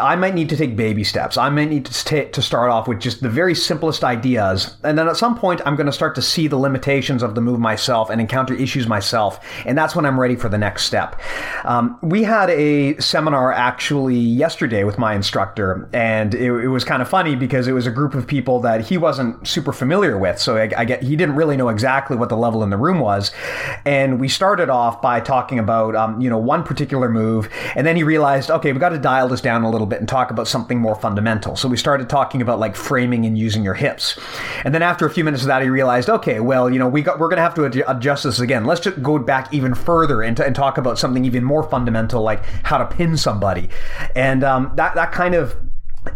[0.00, 1.36] I might need to take baby steps.
[1.36, 4.76] I might need to, sta to start off with just the very simplest ideas.
[4.82, 7.40] And then at some point, I'm going to start to see the limitations of the
[7.40, 9.38] move myself and encounter issues myself.
[9.64, 11.20] And that's when I'm ready for the next step.
[11.64, 12.55] Um, we had a
[13.00, 17.72] seminar actually yesterday with my instructor, and it, it was kind of funny because it
[17.72, 20.38] was a group of people that he wasn't super familiar with.
[20.38, 22.98] So I, I get he didn't really know exactly what the level in the room
[22.98, 23.32] was.
[23.84, 27.96] And we started off by talking about um, you know one particular move, and then
[27.96, 30.48] he realized, okay, we got to dial this down a little bit and talk about
[30.48, 31.56] something more fundamental.
[31.56, 34.18] So we started talking about like framing and using your hips.
[34.64, 37.02] And then after a few minutes of that, he realized, okay, well, you know, we
[37.02, 38.64] got we're going to have to adjust this again.
[38.64, 42.42] Let's just go back even further and, and talk about something even more fundamental, like
[42.64, 43.68] how to pin somebody.
[44.14, 45.56] And um, that that kind of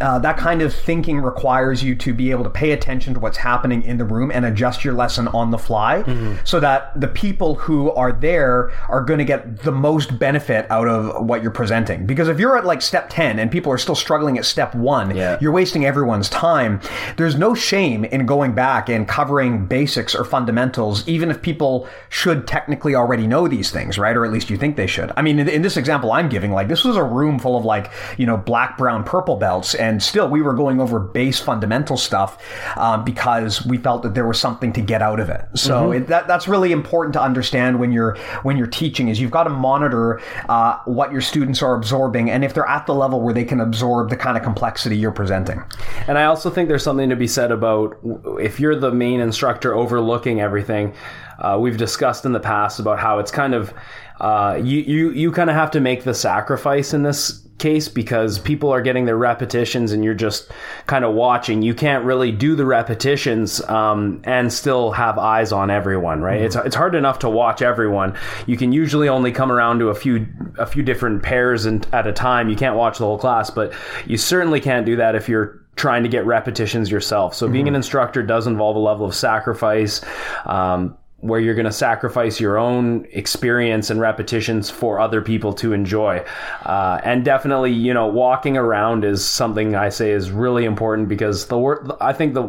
[0.01, 3.39] uh, that kind of thinking requires you to be able to pay attention to what's
[3.39, 6.03] happening in the room and adjust your lesson on the fly
[6.45, 10.89] so that the people who are there are going to get the most benefit out
[10.89, 12.07] of what you're presenting.
[12.07, 15.15] Because if you're at like step 10 and people are still struggling at step one,
[15.17, 15.39] Yeah.
[15.41, 16.81] you're wasting everyone's time.
[17.17, 22.47] There's no shame in going back and covering basics or fundamentals, even if people should
[22.47, 24.17] technically already know these things, right?
[24.17, 25.13] Or at least you think they should.
[25.17, 27.65] I mean, in, in this example I'm giving, like this was a room full of
[27.65, 29.75] like, you know, black, brown, purple belts.
[29.81, 32.41] And still we were going over base fundamental stuff
[32.77, 35.47] um, because we felt that there was something to get out of it.
[35.55, 39.31] So it, that, that's really important to understand when you're, when you're teaching is you've
[39.31, 43.21] got to monitor uh, what your students are absorbing and if they're at the level
[43.21, 45.63] where they can absorb the kind of complexity you're presenting.
[46.07, 47.97] And I also think there's something to be said about
[48.41, 50.95] if you're the main instructor overlooking everything.
[51.39, 53.73] Uh, we've discussed in the past about how it's kind of
[54.21, 58.39] uh, you you you kind of have to make the sacrifice in this case because
[58.39, 60.51] people are getting their repetitions and you're just
[60.87, 61.63] kind of watching.
[61.63, 66.39] You can't really do the repetitions um, and still have eyes on everyone, right?
[66.39, 66.47] Mm-hmm.
[66.47, 68.17] It's it's hard enough to watch everyone.
[68.47, 70.27] You can usually only come around to a few
[70.59, 72.49] a few different pairs and at a time.
[72.49, 73.73] You can't watch the whole class, but
[74.07, 77.35] you certainly can't do that if you're trying to get repetitions yourself.
[77.35, 77.69] So being mm-hmm.
[77.69, 80.03] an instructor does involve a level of sacrifice.
[80.45, 85.75] Um, where you're going to sacrifice your own experience and repetitions for other people to
[85.75, 86.25] enjoy.
[86.63, 91.47] Uh, and definitely, you know, walking around is something I say is really important because
[91.47, 92.45] the wor- I think the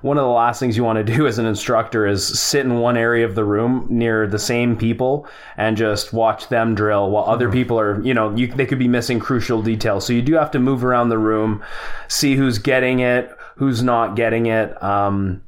[0.00, 2.78] one of the last things you want to do as an instructor is sit in
[2.78, 7.24] one area of the room near the same people and just watch them drill while
[7.24, 7.54] other mm-hmm.
[7.54, 10.06] people are, you know, you, they could be missing crucial details.
[10.06, 11.62] So you do have to move around the room,
[12.08, 14.82] see who's getting it, who's not getting it.
[14.82, 15.42] Um,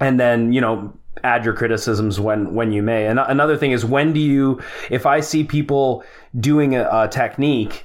[0.00, 0.92] and then, you know,
[1.26, 3.06] add your criticisms when when you may.
[3.06, 4.60] And another thing is when do you
[4.90, 6.04] if I see people
[6.38, 7.84] doing a, a technique,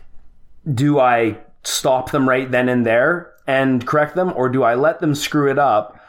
[0.73, 4.99] do I stop them right then and there and correct them or do I let
[4.99, 5.99] them screw it up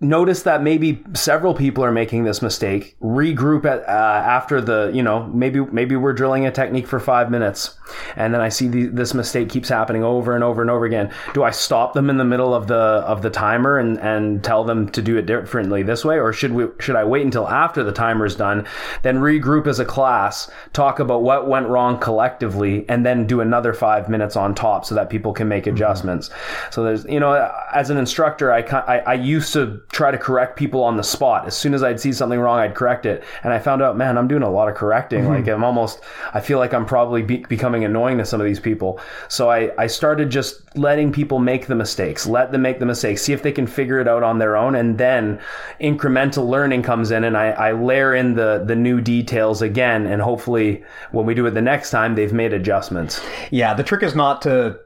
[0.00, 5.02] notice that maybe several people are making this mistake regroup at, uh, after the you
[5.02, 7.76] know maybe maybe we're drilling a technique for five minutes
[8.16, 11.12] and then i see the, this mistake keeps happening over and over and over again
[11.34, 14.64] do i stop them in the middle of the of the timer and and tell
[14.64, 17.84] them to do it differently this way or should we should i wait until after
[17.84, 18.66] the timer is done
[19.02, 23.74] then regroup as a class talk about what went wrong collectively and then do another
[23.74, 25.74] five minutes on top so that people can make mm-hmm.
[25.74, 26.72] adjustments mm-hmm.
[26.72, 30.56] so there's you know as an instructor I, I i used to try to correct
[30.56, 31.46] people on the spot.
[31.46, 33.24] As soon as I'd see something wrong, I'd correct it.
[33.42, 35.24] And I found out, man, I'm doing a lot of correcting.
[35.24, 35.32] Mm-hmm.
[35.32, 36.00] Like I'm almost,
[36.32, 39.00] I feel like I'm probably be- becoming annoying to some of these people.
[39.28, 43.22] So I, I started just letting people make the mistakes, let them make the mistakes,
[43.22, 44.76] see if they can figure it out on their own.
[44.76, 45.40] And then
[45.80, 50.06] incremental learning comes in and I, I layer in the, the new details again.
[50.06, 53.20] And hopefully when we do it the next time, they've made adjustments.
[53.50, 53.74] Yeah.
[53.74, 54.78] The trick is not to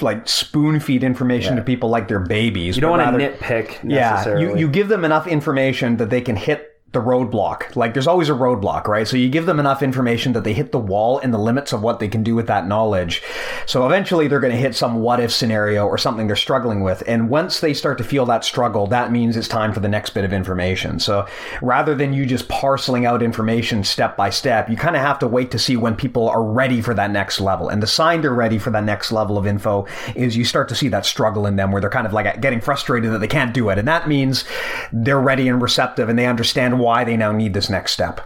[0.00, 1.60] like spoon feed information yeah.
[1.60, 2.76] to people like they're babies.
[2.76, 4.44] You don't want to nitpick necessarily.
[4.44, 4.50] Yeah.
[4.52, 7.74] You, you give them enough information that they can hit the roadblock.
[7.74, 9.08] Like there's always a roadblock, right?
[9.08, 11.82] So you give them enough information that they hit the wall and the limits of
[11.82, 13.22] what they can do with that knowledge.
[13.66, 17.02] So eventually they're going to hit some what if scenario or something they're struggling with.
[17.06, 20.10] And once they start to feel that struggle, that means it's time for the next
[20.10, 21.00] bit of information.
[21.00, 21.26] So
[21.62, 25.26] rather than you just parceling out information step by step, you kind of have to
[25.26, 27.70] wait to see when people are ready for that next level.
[27.70, 30.74] And the sign they're ready for that next level of info is you start to
[30.74, 33.54] see that struggle in them where they're kind of like getting frustrated that they can't
[33.54, 33.78] do it.
[33.78, 34.44] And that means
[34.92, 38.20] they're ready and receptive and they understand why they now need this next step.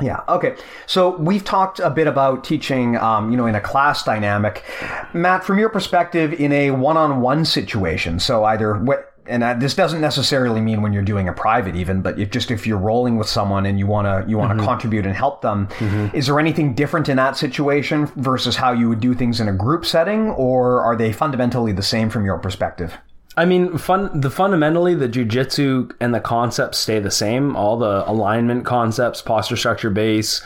[0.00, 0.20] Yeah.
[0.28, 0.56] Okay.
[0.86, 4.64] So we've talked a bit about teaching, um, you know, in a class dynamic.
[5.12, 10.60] Matt, from your perspective, in a one-on-one situation, so either what, and this doesn't necessarily
[10.60, 13.78] mean when you're doing a private even, but just if you're rolling with someone and
[13.78, 14.66] you want to you want to mm-hmm.
[14.66, 16.14] contribute and help them, mm-hmm.
[16.14, 19.52] is there anything different in that situation versus how you would do things in a
[19.52, 22.98] group setting, or are they fundamentally the same from your perspective?
[23.36, 24.20] I mean, fun.
[24.20, 27.56] The fundamentally, the jujitsu and the concepts stay the same.
[27.56, 30.40] All the alignment concepts, posture, structure, base,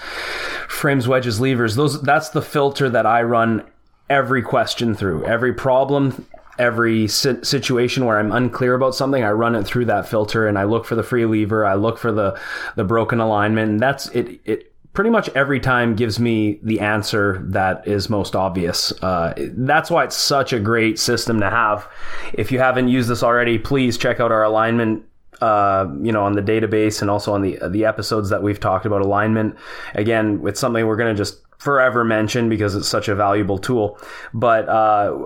[0.68, 1.76] frames, wedges, levers.
[1.76, 2.00] Those.
[2.02, 3.64] That's the filter that I run
[4.08, 5.26] every question through.
[5.26, 6.26] Every problem,
[6.58, 10.64] every situation where I'm unclear about something, I run it through that filter and I
[10.64, 11.66] look for the free lever.
[11.66, 12.40] I look for the
[12.74, 13.70] the broken alignment.
[13.70, 14.40] And that's it.
[14.46, 18.92] It pretty much every time gives me the answer that is most obvious.
[19.02, 21.88] Uh, that's why it's such a great system to have.
[22.32, 25.04] If you haven't used this already, please check out our alignment.
[25.40, 28.86] Uh, you know, on the database and also on the the episodes that we've talked
[28.86, 29.54] about alignment.
[29.94, 34.00] Again, it's something we're going to just forever mention because it's such a valuable tool.
[34.34, 35.16] But uh,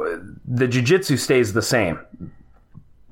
[0.44, 1.98] the jujitsu stays the same.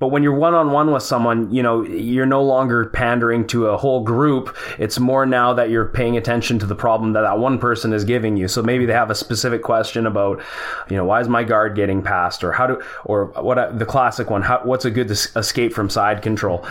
[0.00, 3.66] But when you're one on one with someone, you know, you're no longer pandering to
[3.66, 4.56] a whole group.
[4.78, 8.04] It's more now that you're paying attention to the problem that that one person is
[8.04, 8.48] giving you.
[8.48, 10.42] So maybe they have a specific question about,
[10.88, 14.30] you know, why is my guard getting passed or how do, or what the classic
[14.30, 16.66] one, how, what's a good escape from side control?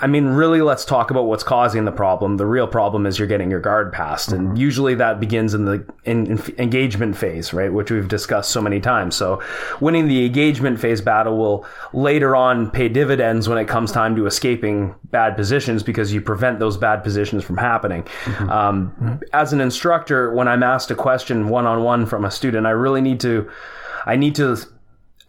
[0.00, 2.36] I mean, really, let's talk about what's causing the problem.
[2.36, 4.30] The real problem is you're getting your guard passed.
[4.30, 4.46] Mm-hmm.
[4.48, 7.72] And usually that begins in the in, in engagement phase, right?
[7.72, 9.16] Which we've discussed so many times.
[9.16, 9.42] So
[9.80, 14.26] winning the engagement phase battle will later on pay dividends when it comes time to
[14.26, 18.02] escaping bad positions because you prevent those bad positions from happening.
[18.02, 18.50] Mm-hmm.
[18.50, 19.20] Um.
[19.32, 22.70] As an instructor, when I'm asked a question one on one from a student, I
[22.70, 23.50] really need to,
[24.06, 24.56] I need to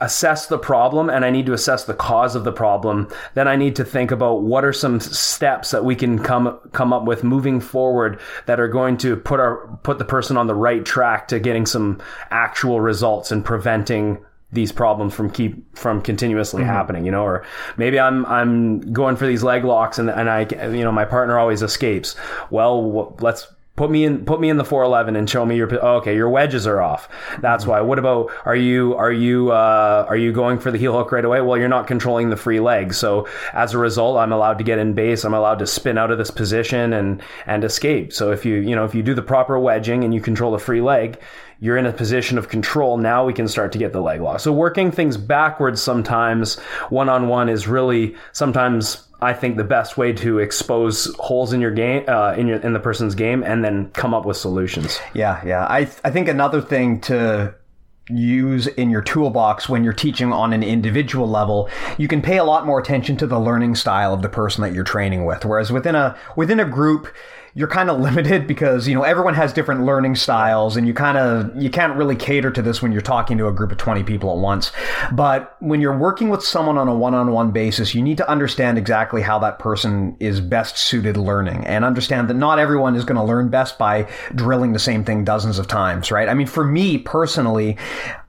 [0.01, 3.07] assess the problem and I need to assess the cause of the problem.
[3.33, 6.91] Then I need to think about what are some steps that we can come come
[6.91, 10.55] up with moving forward that are going to put our put the person on the
[10.55, 14.23] right track to getting some actual results and preventing
[14.55, 16.71] these problems from keep from continuously mm-hmm.
[16.71, 17.45] happening, you know, or
[17.77, 21.37] maybe I'm I'm going for these leg locks and and I you know my partner
[21.37, 22.15] always escapes.
[22.49, 25.97] Well, let's put me in put me in the 411 and show me your oh,
[25.97, 27.09] okay your wedges are off.
[27.41, 27.81] That's why.
[27.81, 31.25] What about are you are you uh, are you going for the heel hook right
[31.25, 31.41] away?
[31.41, 32.93] Well you're not controlling the free leg.
[32.93, 35.23] So as a result i'm allowed to get in base.
[35.23, 38.13] I'm allowed to spin out of this position and and escape.
[38.13, 40.59] So if you you know if you do the proper wedging and you control the
[40.59, 41.19] free leg
[41.59, 42.97] you're in a position of control.
[42.97, 44.39] Now we can start to get the leg lock.
[44.39, 49.97] So working things backwards sometimes one on one is really sometimes I think the best
[49.97, 53.63] way to expose holes in your game, uh, in your in the person's game, and
[53.63, 54.99] then come up with solutions.
[55.13, 55.65] Yeah, yeah.
[55.65, 57.55] I I think another thing to
[58.09, 62.43] use in your toolbox when you're teaching on an individual level you can pay a
[62.43, 65.71] lot more attention to the learning style of the person that you're training with whereas
[65.71, 67.07] within a within a group
[67.57, 71.17] you're kind of limited because you know everyone has different learning styles and you kind
[71.17, 74.03] of you can't really cater to this when you're talking to a group of 20
[74.03, 74.71] people at once.
[75.11, 79.21] But when you're working with someone on a one-on-one basis you need to understand exactly
[79.21, 83.23] how that person is best suited learning and understand that not everyone is going to
[83.23, 86.29] learn best by drilling the same thing dozens of times right?
[86.29, 87.77] I mean for me personally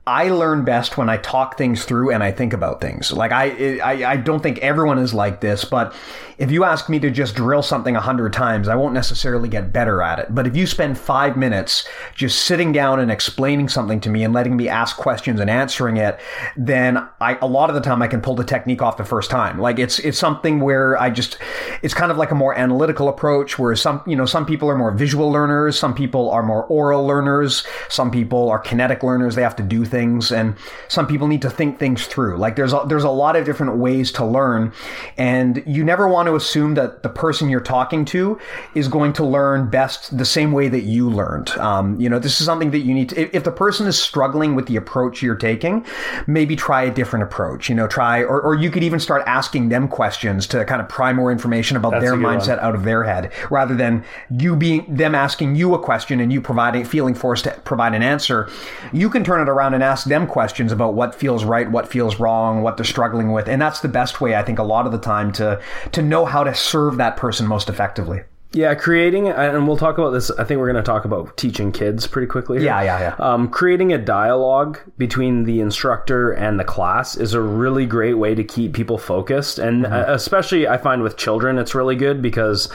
[0.07, 3.11] I learn best when I talk things through and I think about things.
[3.11, 5.93] Like I, I, I don't think everyone is like this, but
[6.37, 9.73] if you ask me to just drill something a hundred times, I won't necessarily get
[9.73, 10.33] better at it.
[10.33, 14.33] But if you spend five minutes just sitting down and explaining something to me and
[14.33, 16.19] letting me ask questions and answering it,
[16.55, 19.31] then I, a lot of the time I can pull the technique off the first
[19.31, 19.59] time.
[19.59, 21.37] Like it's, it's something where I just,
[21.81, 24.77] it's kind of like a more analytical approach where some, you know, some people are
[24.77, 25.77] more visual learners.
[25.77, 27.65] Some people are more oral learners.
[27.89, 29.35] Some people are kinetic learners.
[29.35, 29.96] They have to do things.
[30.31, 30.55] And
[30.87, 32.37] some people need to think things through.
[32.37, 34.73] Like there's a, there's a lot of different ways to learn
[35.17, 38.39] and you never want to assume that the person you're talking to
[38.75, 41.49] is going to learn best the same way that you learned.
[41.51, 43.99] Um, you know, this is something that you need to, if, if, the person is
[43.99, 45.85] struggling with the approach you're taking,
[46.27, 49.69] maybe try a different approach, you know, try, or, or you could even start asking
[49.69, 52.59] them questions to kind of pry more information about That's their mindset one.
[52.59, 56.41] out of their head rather than you being, them asking you a question and you
[56.41, 58.49] providing, feeling forced to provide an answer.
[58.91, 62.19] You can turn it around and ask them questions about what feels right, what feels
[62.19, 63.47] wrong, what they're struggling with.
[63.47, 65.61] And that's the best way, I think, a lot of the time to,
[65.93, 68.21] to know how to serve that person most effectively.
[68.53, 70.31] Yeah, creating, and we'll talk about this.
[70.31, 72.59] I think we're going to talk about teaching kids pretty quickly.
[72.59, 72.67] Here.
[72.67, 73.15] Yeah, yeah, yeah.
[73.19, 78.35] Um, creating a dialogue between the instructor and the class is a really great way
[78.35, 79.59] to keep people focused.
[79.59, 79.93] And mm-hmm.
[79.93, 82.71] Uh, especially, I find with children, it's really good because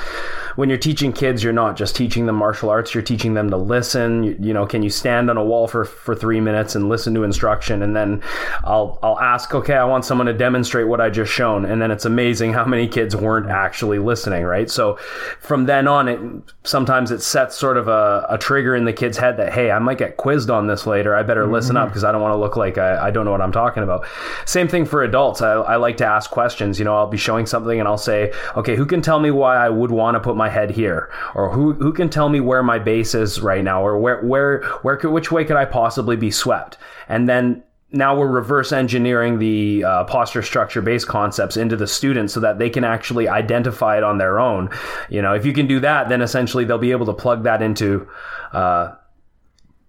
[0.57, 3.57] when you're teaching kids, you're not just teaching them martial arts, you're teaching them to
[3.57, 4.23] listen.
[4.25, 7.15] You, you, know, can you stand on a wall for, for three minutes and listen
[7.15, 7.83] to instruction?
[7.83, 8.23] And then
[8.65, 11.65] I'll, I'll ask, okay, I want someone to demonstrate what I just shown.
[11.65, 14.71] And then it's amazing how many kids weren't actually listening, right?
[14.71, 14.97] So
[15.41, 16.21] from then on, it
[16.65, 19.79] sometimes it sets sort of a, a trigger in the kid's head that, hey, I
[19.79, 21.15] might get quizzed on this later.
[21.15, 21.53] I better mm-hmm.
[21.53, 23.53] listen up because I don't want to look like I, I don't know what I'm
[23.53, 24.07] talking about.
[24.45, 25.43] Same thing for adults.
[25.43, 26.79] I, I like to ask questions.
[26.79, 29.57] You know, I'll be showing something and I'll say, okay, who can tell me why
[29.57, 32.63] I would want to put my head here, or who who can tell me where
[32.63, 36.17] my base is right now, or where where where could, which way could I possibly
[36.17, 41.77] be swept, and then now we're reverse engineering the uh, posture structure based concepts into
[41.77, 44.71] the students so that they can actually identify it on their own.
[45.11, 47.63] You know if you can do that then essentially they'll be able to plug that
[47.63, 48.09] into
[48.53, 48.95] uh,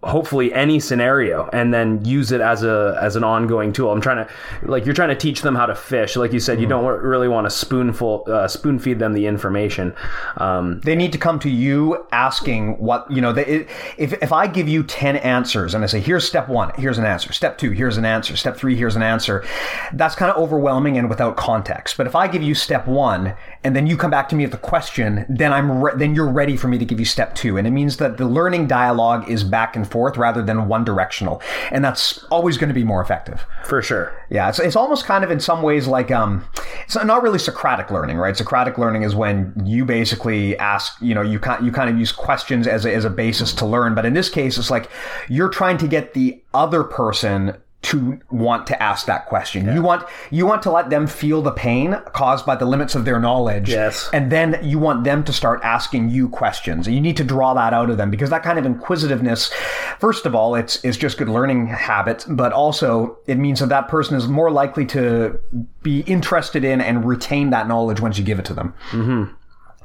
[0.04, 3.92] hopefully any scenario and then use it as a as an ongoing tool.
[3.92, 6.16] I'm trying to like you're trying to teach them how to fish.
[6.16, 6.86] Like you said you mm-hmm.
[6.86, 9.96] don't really want to spoonful uh, spoon feed them the information.
[10.38, 14.48] Um, they need to come to you asking what you know they, if, if i
[14.48, 17.32] give you 10 answers and i say here's step one here's an answer.
[17.34, 18.36] Step two here's an answer.
[18.36, 19.46] Step three here's an answer.
[19.94, 21.98] That's kind of overwhelming and without context.
[21.98, 24.54] But if i give you step one and then you come back to me with
[24.54, 27.58] a question then i'm re- then you're ready for me to give you step two.
[27.58, 31.42] And it means that the learning dialogue is back and forth rather than one directional.
[31.72, 33.46] And that's always going to be more effective.
[33.64, 34.14] For sure.
[34.30, 34.50] Yeah.
[34.50, 36.44] It's, it's almost kind of in some ways like, um,
[36.86, 38.36] it's not really Socratic learning, right?
[38.36, 42.12] Socratic learning is when you basically ask, you know, you kind, you kind of use
[42.12, 43.96] questions as a, as a basis to learn.
[43.96, 44.90] But in this case, it's like
[45.30, 49.66] you're trying to get the other person to want to ask that question.
[49.66, 49.76] Yeah.
[49.76, 53.06] You want you want to let them feel the pain caused by the limits of
[53.06, 53.70] their knowledge.
[53.70, 54.10] Yes.
[54.14, 56.88] And then you want them to start asking you questions.
[56.88, 59.52] And you need to draw that out of them because that kind of inquisitiveness,
[60.00, 63.90] first of all, it's it's just good learning habit, but also it means that that
[63.90, 65.40] person is more likely to
[65.82, 68.74] be interested in and retain that knowledge once you give it to them.
[68.92, 69.34] Mm-hmm.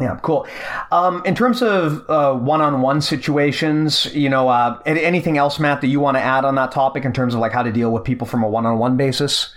[0.01, 0.47] Yeah, cool.
[0.93, 5.99] Um, in terms of uh, one-on-one situations, you know, uh, anything else, Matt, that you
[5.99, 8.27] want to add on that topic in terms of like how to deal with people
[8.27, 9.53] from a one-on-one basis?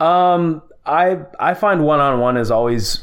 [0.00, 3.00] Um, I I find one-on-one is always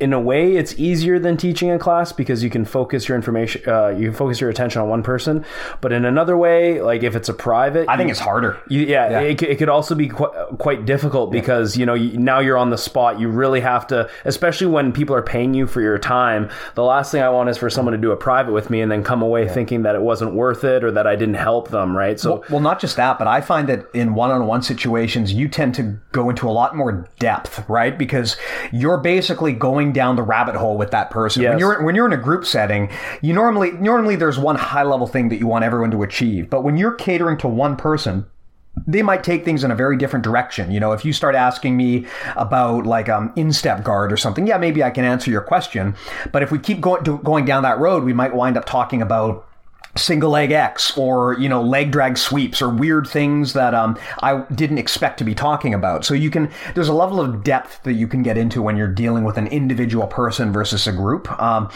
[0.00, 3.62] in a way it's easier than teaching a class because you can focus your information
[3.68, 5.44] uh, you can focus your attention on one person
[5.80, 8.60] but in another way like if it's a private I think it's harder.
[8.68, 9.20] you, yeah, Yeah.
[9.20, 12.70] It, it could also be quite, quite difficult because you know you, now you're on
[12.70, 13.20] the spot.
[13.20, 16.50] You really have to, especially when people are paying you for your time.
[16.74, 18.90] The last thing I want is for someone to do a private with me and
[18.90, 21.96] then come away thinking that it wasn't worth it or that I didn't help them.
[21.96, 22.18] Right?
[22.18, 25.98] So Well, not just that, but I find that in one-on-one situations, you tend to
[26.12, 27.96] go into a lot more depth, right?
[27.96, 28.36] Because
[28.72, 31.42] you're basically going down the rabbit hole with that person.
[31.50, 35.28] When you're when you're in a group setting, you normally normally there's one high-level thing
[35.28, 38.26] that you want everyone to achieve, but when you're catering to one person,
[38.86, 40.70] they might take things in a very different direction.
[40.70, 44.58] You know, if you start asking me about like um instep guard or something, yeah,
[44.58, 45.94] maybe I can answer your question.
[46.32, 49.46] But if we keep going going down that road, we might wind up talking about
[49.96, 54.40] single leg X or you know leg drag sweeps or weird things that um, I
[54.54, 56.04] didn't expect to be talking about.
[56.04, 58.88] So you can there's a level of depth that you can get into when you're
[58.88, 61.30] dealing with an individual person versus a group.
[61.40, 61.70] Um,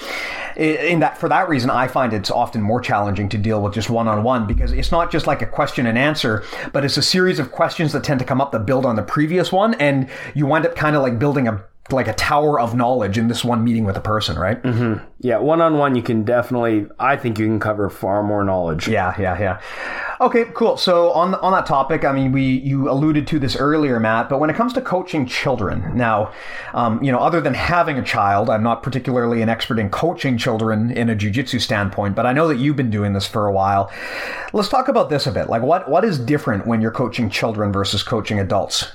[0.57, 3.91] in that for that reason, I find it's often more challenging to deal with just
[3.91, 7.03] one on one because it's not just like a question and answer, but it's a
[7.03, 10.09] series of questions that tend to come up that build on the previous one, and
[10.35, 13.45] you wind up kind of like building a like a tower of knowledge in this
[13.45, 14.61] one meeting with a person, right?
[15.21, 16.87] yeah, one on one, you can definitely.
[16.99, 18.87] I think you can cover far more knowledge.
[18.87, 19.61] Yeah, yeah, yeah.
[20.21, 20.77] Okay, cool.
[20.77, 24.29] So on on that topic, I mean, we you alluded to this earlier, Matt.
[24.29, 26.33] But when it comes to coaching children, now,
[26.75, 30.37] um, you know, other than having a child, I'm not particularly an expert in coaching
[30.37, 32.15] children in a jujitsu standpoint.
[32.15, 33.91] But I know that you've been doing this for a while.
[34.53, 35.49] Let's talk about this a bit.
[35.49, 38.93] Like, what what is different when you're coaching children versus coaching adults?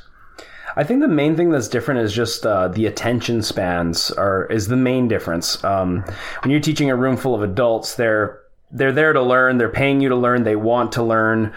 [0.75, 4.67] I think the main thing that's different is just uh, the attention spans are is
[4.67, 5.63] the main difference.
[5.63, 6.03] Um,
[6.41, 8.39] when you're teaching a room full of adults, they're
[8.71, 9.57] they're there to learn.
[9.57, 10.43] They're paying you to learn.
[10.43, 11.53] They want to learn.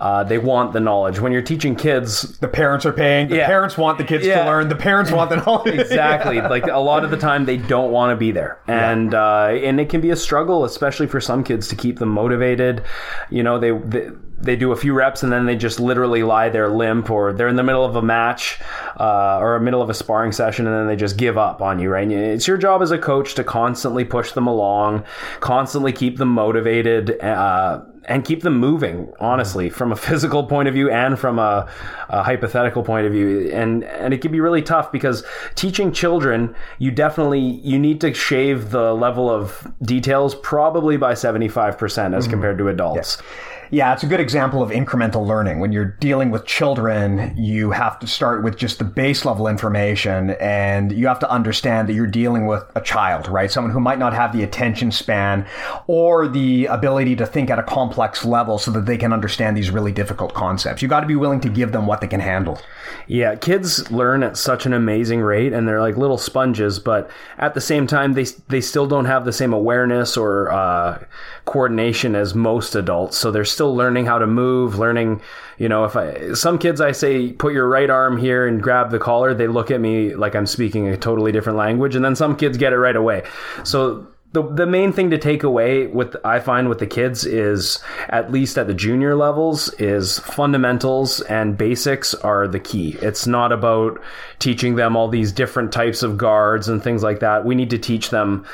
[0.00, 1.18] Uh, they want the knowledge.
[1.20, 3.28] When you're teaching kids, The parents are paying.
[3.28, 3.46] The Yeah.
[3.46, 4.44] parents want the kids Yeah.
[4.44, 4.68] to learn.
[4.68, 5.74] The parents want the knowledge.
[5.78, 9.46] exactly like a lot of the time they don't want to be there and uh,
[9.50, 12.82] and it can be a struggle especially for some kids to keep them motivated
[13.30, 14.08] you know they, they
[14.40, 17.48] they do a few reps and then they just literally lie there limp or they're
[17.48, 18.60] in the middle of a match
[19.00, 21.78] uh, or a middle of a sparring session and then they just give up on
[21.80, 25.02] you right and it's your job as a coach to constantly push them along
[25.40, 29.76] constantly keep them motivated uh, and keep them moving honestly mm-hmm.
[29.76, 31.68] from a physical point of view and from a,
[32.08, 33.50] a hypothetical point of view.
[33.52, 35.22] And and it can be really tough because
[35.54, 42.16] teaching children you definitely you need to shave the level of details probably by 75%
[42.16, 42.30] as mm-hmm.
[42.30, 43.18] compared to adults.
[43.20, 45.60] Yeah, it's a good example of incremental learning.
[45.60, 50.30] When you're dealing with children, you have to start with just the base level information
[50.40, 53.50] and you have to understand that you're dealing with a child, right?
[53.50, 55.46] Someone who might not have the attention span
[55.86, 59.70] or the ability to think at a complex level so that they can understand these
[59.70, 60.82] really difficult concepts.
[60.82, 62.60] You got to be willing to give them what they can handle.
[63.06, 66.78] Yeah, kids learn at such an amazing rate, and they're like little sponges.
[66.78, 71.04] But at the same time, they they still don't have the same awareness or uh,
[71.48, 73.16] coordination as most adults.
[73.16, 75.20] So they're still learning how to move, learning.
[75.56, 78.90] You know, if I some kids I say put your right arm here and grab
[78.90, 82.14] the collar, they look at me like I'm speaking a totally different language, and then
[82.14, 83.22] some kids get it right away.
[83.64, 87.78] So the, the main thing to take away with I find with the kids is
[88.10, 92.98] at least at the junior levels is fundamentals and basics are the key.
[93.00, 94.02] It's not about
[94.38, 97.46] teaching them all these different types of guards and things like that.
[97.46, 98.44] We need to teach them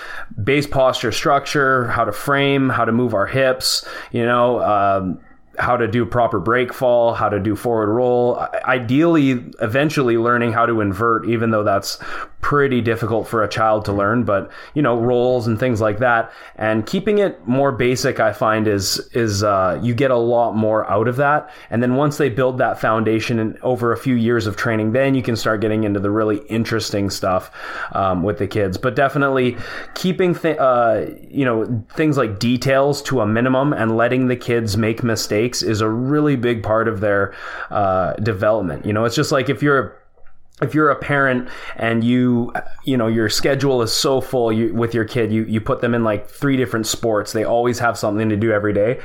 [0.42, 5.20] base posture structure, how to frame, how to move our hips, you know, um,
[5.58, 8.46] how to do proper break fall, how to do forward roll.
[8.64, 9.30] Ideally,
[9.60, 11.98] eventually learning how to invert, even though that's
[12.40, 14.24] pretty difficult for a child to learn.
[14.24, 18.68] But you know, rolls and things like that, and keeping it more basic, I find
[18.68, 21.50] is is uh, you get a lot more out of that.
[21.70, 25.14] And then once they build that foundation and over a few years of training, then
[25.14, 27.50] you can start getting into the really interesting stuff
[27.92, 28.76] um, with the kids.
[28.76, 29.56] But definitely
[29.94, 34.76] keeping th- uh, you know things like details to a minimum and letting the kids
[34.76, 37.34] make mistakes is a really big part of their
[37.70, 38.86] uh, development.
[38.86, 40.00] You know, it's just like if you're
[40.62, 42.52] if you're a parent and you
[42.84, 45.94] you know your schedule is so full you, with your kid you you put them
[45.94, 49.00] in like three different sports they always have something to do every day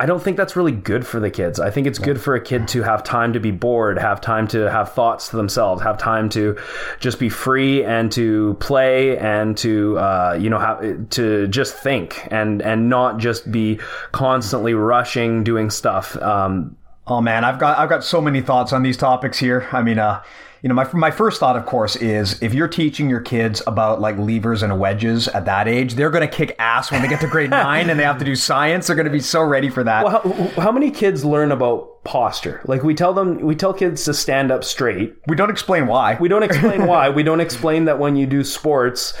[0.00, 1.58] I don't think that's really good for the kids.
[1.58, 4.46] I think it's good for a kid to have time to be bored, have time
[4.48, 6.56] to have thoughts to themselves, have time to
[7.00, 12.28] just be free and to play and to uh, you know have to just think
[12.30, 13.80] and and not just be
[14.12, 16.16] constantly rushing doing stuff.
[16.22, 16.76] Um,
[17.10, 19.66] Oh man, I've got I've got so many thoughts on these topics here.
[19.72, 20.22] I mean, uh,
[20.62, 24.00] you know, my my first thought, of course, is if you're teaching your kids about
[24.00, 27.20] like levers and wedges at that age, they're going to kick ass when they get
[27.20, 28.86] to grade nine and they have to do science.
[28.86, 30.04] They're going to be so ready for that.
[30.04, 32.62] Well, how, how many kids learn about posture.
[32.64, 35.14] Like we tell them, we tell kids to stand up straight.
[35.26, 36.16] We don't explain why.
[36.18, 37.10] We don't explain why.
[37.10, 39.12] We don't explain that when you do sports,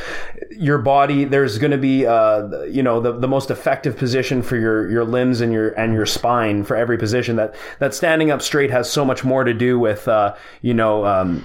[0.50, 4.56] your body there's going to be, uh, you know, the, the most effective position for
[4.56, 7.36] your your limbs and your and your spine for every position.
[7.36, 11.04] That that standing up straight has so much more to do with, uh, you know.
[11.04, 11.44] Um,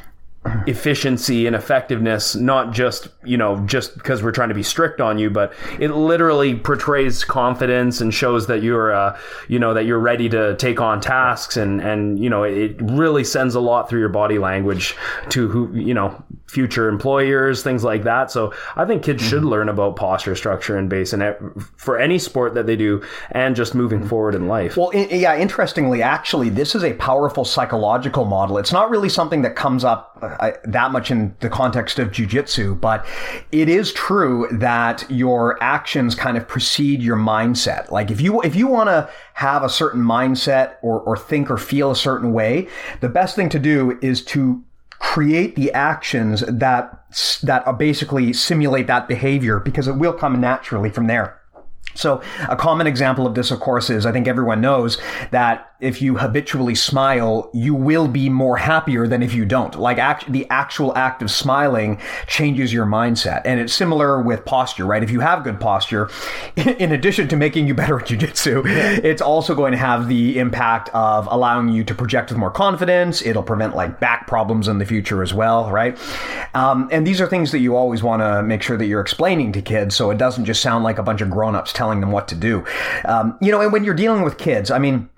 [0.67, 5.17] efficiency and effectiveness not just you know just because we're trying to be strict on
[5.17, 9.17] you but it literally portrays confidence and shows that you're uh,
[9.47, 13.23] you know that you're ready to take on tasks and and you know it really
[13.23, 14.97] sends a lot through your body language
[15.29, 19.29] to who you know future employers things like that so i think kids mm-hmm.
[19.29, 21.23] should learn about posture structure and base and
[21.77, 24.09] for any sport that they do and just moving mm-hmm.
[24.09, 28.73] forward in life well in, yeah interestingly actually this is a powerful psychological model it's
[28.73, 33.05] not really something that comes up I, that much in the context of jujitsu, but
[33.51, 37.91] it is true that your actions kind of precede your mindset.
[37.91, 41.57] Like if you if you want to have a certain mindset or, or think or
[41.57, 42.67] feel a certain way,
[43.01, 44.63] the best thing to do is to
[44.99, 47.03] create the actions that
[47.43, 51.39] that basically simulate that behavior because it will come naturally from there.
[51.95, 54.97] So a common example of this, of course, is I think everyone knows
[55.31, 59.75] that if you habitually smile, you will be more happier than if you don't.
[59.75, 63.41] Like act, the actual act of smiling changes your mindset.
[63.45, 65.03] And it's similar with posture, right?
[65.03, 66.09] If you have good posture,
[66.55, 68.63] in addition to making you better at jujitsu,
[69.03, 73.21] it's also going to have the impact of allowing you to project with more confidence.
[73.21, 75.97] It'll prevent like back problems in the future as well, right?
[76.53, 79.51] Um, and these are things that you always want to make sure that you're explaining
[79.51, 82.29] to kids so it doesn't just sound like a bunch of grown-ups telling them what
[82.29, 82.65] to do.
[83.05, 85.09] Um, you know, and when you're dealing with kids, I mean,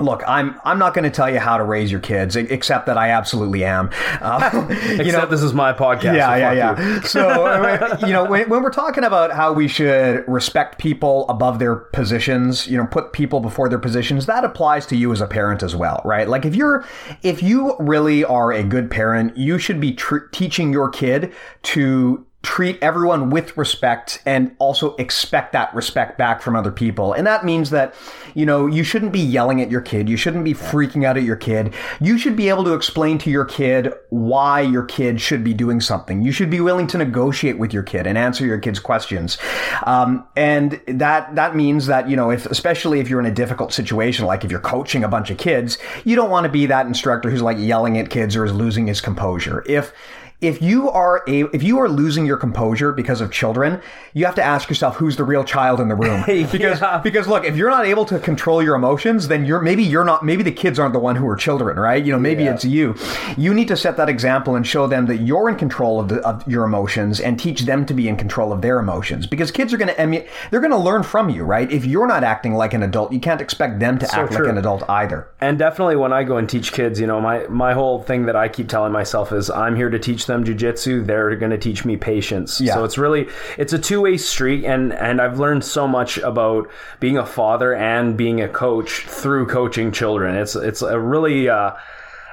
[0.00, 2.96] Look, I'm I'm not going to tell you how to raise your kids, except that
[2.96, 3.90] I absolutely am.
[4.20, 6.16] Uh, except you know, this is my podcast.
[6.16, 6.94] Yeah, so yeah, yeah.
[6.94, 7.02] You.
[7.02, 11.74] so you know, when, when, we're talking about how we should respect people above their
[11.76, 15.62] positions, you know, put people before their positions, that applies to you as a parent
[15.62, 16.28] as well, right?
[16.28, 16.84] Like if you're
[17.22, 21.32] if you really are a good parent, you should be tr- teaching your kid
[21.64, 27.12] to treat everyone with respect and also expect that respect back from other people.
[27.12, 27.94] And that means that,
[28.34, 30.08] you know, you shouldn't be yelling at your kid.
[30.08, 31.74] You shouldn't be freaking out at your kid.
[32.00, 35.78] You should be able to explain to your kid why your kid should be doing
[35.82, 36.22] something.
[36.22, 39.36] You should be willing to negotiate with your kid and answer your kid's questions.
[39.84, 43.74] Um, and that, that means that, you know, if, especially if you're in a difficult
[43.74, 45.76] situation, like if you're coaching a bunch of kids,
[46.06, 48.86] you don't want to be that instructor who's like yelling at kids or is losing
[48.86, 49.62] his composure.
[49.66, 49.92] If,
[50.40, 53.80] if you are a if you are losing your composure because of children,
[54.14, 56.24] you have to ask yourself who's the real child in the room.
[56.58, 56.98] Because yeah.
[56.98, 60.24] because look, if you're not able to control your emotions, then you're maybe you're not
[60.24, 62.04] maybe the kids aren't the one who are children, right?
[62.04, 62.54] You know, maybe yeah.
[62.54, 62.94] it's you.
[63.36, 66.20] You need to set that example and show them that you're in control of, the,
[66.20, 69.74] of your emotions and teach them to be in control of their emotions because kids
[69.74, 71.70] are going to emulate they're going to learn from you, right?
[71.70, 74.44] If you're not acting like an adult, you can't expect them to so act true.
[74.44, 75.28] like an adult either.
[75.40, 78.36] And definitely when I go and teach kids, you know, my my whole thing that
[78.36, 81.04] I keep telling myself is I'm here to teach them jujitsu.
[81.04, 82.60] They're going to teach me patience.
[82.60, 82.74] Yeah.
[82.74, 86.70] So it's really it's a two way street, and and I've learned so much about
[87.00, 90.36] being a father and being a coach through coaching children.
[90.36, 91.72] It's it's a really uh,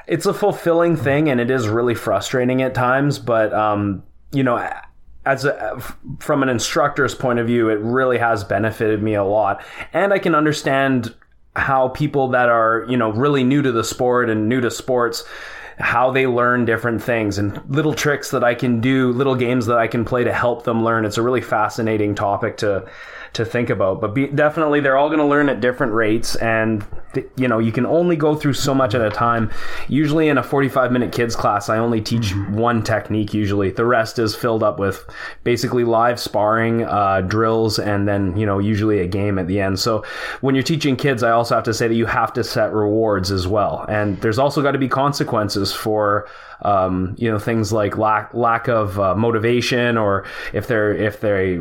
[0.06, 3.18] it's a fulfilling thing, and it is really frustrating at times.
[3.18, 4.70] But um, you know
[5.26, 5.82] as a,
[6.20, 9.66] from an instructor's point of view, it really has benefited me a lot.
[9.92, 11.16] And I can understand
[11.56, 15.24] how people that are, you know, really new to the sport and new to sports
[15.78, 19.78] how they learn different things and little tricks that I can do, little games that
[19.78, 21.06] I can play to help them learn.
[21.06, 22.88] It's a really fascinating topic to
[23.36, 24.02] to think about.
[24.02, 26.86] But be, definitely, they're all going to learn at different rates, and
[27.38, 29.52] you know you can only go through so much at a time.
[29.88, 32.58] Usually, in a forty-five minute kids class, I only teach mm-hmm.
[32.58, 33.34] one technique.
[33.34, 35.06] Usually, the rest is filled up with
[35.44, 39.80] basically live sparring, uh, drills, and then you know usually a game at the end.
[39.80, 40.04] So
[40.42, 43.32] when you're teaching kids, I also have to say that you have to set rewards
[43.32, 46.28] as well, and there's also got to be consequences for
[46.62, 51.60] um, you know things like lack lack of uh, motivation or if they're if they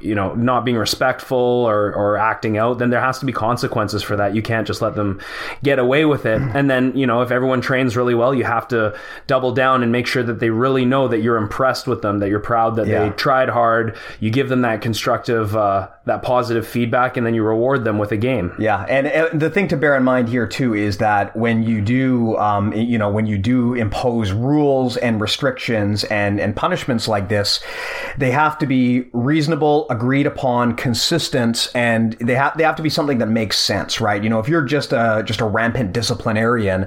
[0.00, 4.02] you know not being respectful or, or acting out then there has to be consequences
[4.02, 4.34] for that.
[4.34, 5.20] You can't just let them
[5.62, 6.40] get away with it.
[6.42, 9.90] And then you know if everyone trains really well you have to double down and
[9.92, 12.86] make sure that they really know that you're impressed with them that you're proud that
[12.86, 13.08] yeah.
[13.08, 13.96] they tried hard.
[14.20, 18.12] You give them that constructive uh, that positive feedback and then you reward them with
[18.12, 18.54] a game.
[18.58, 21.80] Yeah and, and, the thing to bear in mind here too is that when you
[21.80, 27.28] do um, you know when you do impose rules and restrictions and and punishments like
[27.28, 27.60] this
[28.18, 32.82] they have to be reasonable reasonable, agreed upon, consistent, and they have they have to
[32.82, 34.22] be something that makes sense, right?
[34.22, 36.86] You know, if you're just a just a rampant disciplinarian,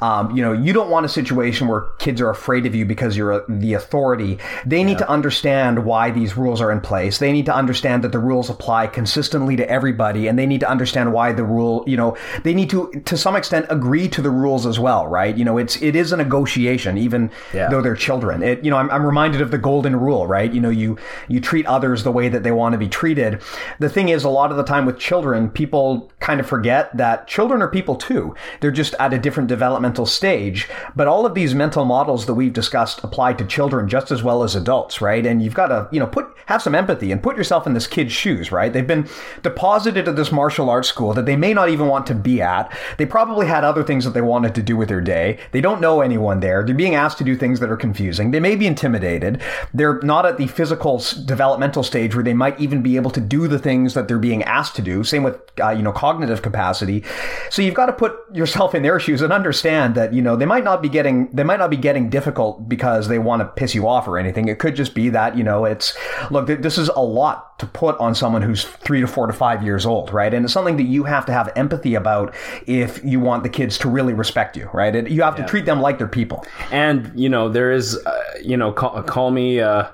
[0.00, 3.16] um, you know, you don't want a situation where kids are afraid of you because
[3.16, 4.38] you're a, the authority.
[4.64, 7.18] They need to understand why these rules are in place.
[7.18, 10.68] They need to understand that the rules apply consistently to everybody, and they need to
[10.70, 11.84] understand why the rule.
[11.86, 15.36] You know, they need to to some extent agree to the rules as well, right?
[15.36, 17.68] You know, it's it is a negotiation, even Yeah.
[17.70, 18.42] though they're children.
[18.42, 20.52] It, you know, I'm, I'm reminded of the golden rule, right?
[20.52, 20.96] You know, you
[21.28, 23.40] you treat others the way that they want to be treated.
[23.78, 27.28] The thing is, a lot of the time with children, people kind of forget that
[27.28, 28.34] children are people too.
[28.60, 30.68] They're just at a different developmental stage.
[30.96, 34.42] But all of these mental models that we've discussed apply to children just as well
[34.42, 35.24] as adults, right?
[35.24, 37.86] And you've got to, you know, put have some empathy and put yourself in this
[37.86, 38.72] kid's shoes, right?
[38.72, 39.08] They've been
[39.42, 42.72] deposited at this martial arts school that they may not even want to be at.
[42.98, 45.38] They probably had other things that they wanted to do with their day.
[45.50, 46.64] They don't know anyone there.
[46.64, 48.30] They're being asked to do things that are confusing.
[48.30, 49.42] They may be intimidated.
[49.74, 53.48] They're not at the physical developmental stage where they might even be able to do
[53.48, 55.02] the things that they're being asked to do.
[55.04, 57.04] Same with, uh, you know, cognitive capacity.
[57.50, 60.46] So you've got to put yourself in their shoes and understand that, you know, they
[60.46, 63.74] might not be getting, they might not be getting difficult because they want to piss
[63.74, 64.48] you off or anything.
[64.48, 65.96] It could just be that, you know, it's,
[66.30, 69.32] look, th- this is a lot to put on someone who's three to four to
[69.32, 70.34] five years old, right?
[70.34, 72.34] And it's something that you have to have empathy about
[72.66, 74.94] if you want the kids to really respect you, right?
[74.94, 76.44] And you have to treat them like they're people.
[76.70, 79.60] And you know, there is, uh, you know, call, call me.
[79.60, 79.88] Uh,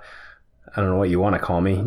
[0.74, 1.86] I don't know what you want to call me.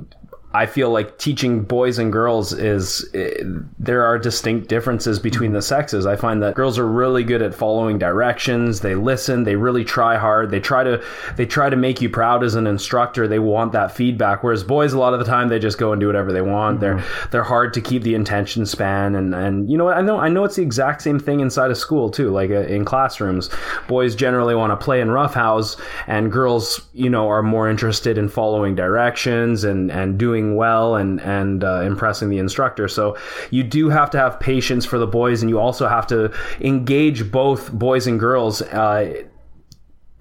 [0.55, 3.43] I feel like teaching boys and girls is eh,
[3.77, 6.05] there are distinct differences between the sexes.
[6.05, 8.79] I find that girls are really good at following directions.
[8.79, 9.43] They listen.
[9.43, 10.51] They really try hard.
[10.51, 11.03] They try to
[11.35, 13.27] they try to make you proud as an instructor.
[13.27, 14.43] They want that feedback.
[14.43, 16.79] Whereas boys, a lot of the time, they just go and do whatever they want.
[16.79, 19.15] They're they're hard to keep the attention span.
[19.15, 19.97] And and you know what?
[19.97, 22.31] I know I know it's the exact same thing inside of school too.
[22.31, 23.49] Like uh, in classrooms,
[23.89, 25.75] boys generally want to play and roughhouse,
[26.07, 31.19] and girls, you know, are more interested in following directions and and doing well and
[31.21, 32.87] and uh, impressing the instructor.
[32.87, 33.17] So
[33.49, 37.31] you do have to have patience for the boys, and you also have to engage
[37.31, 38.61] both boys and girls.
[38.61, 39.23] Uh,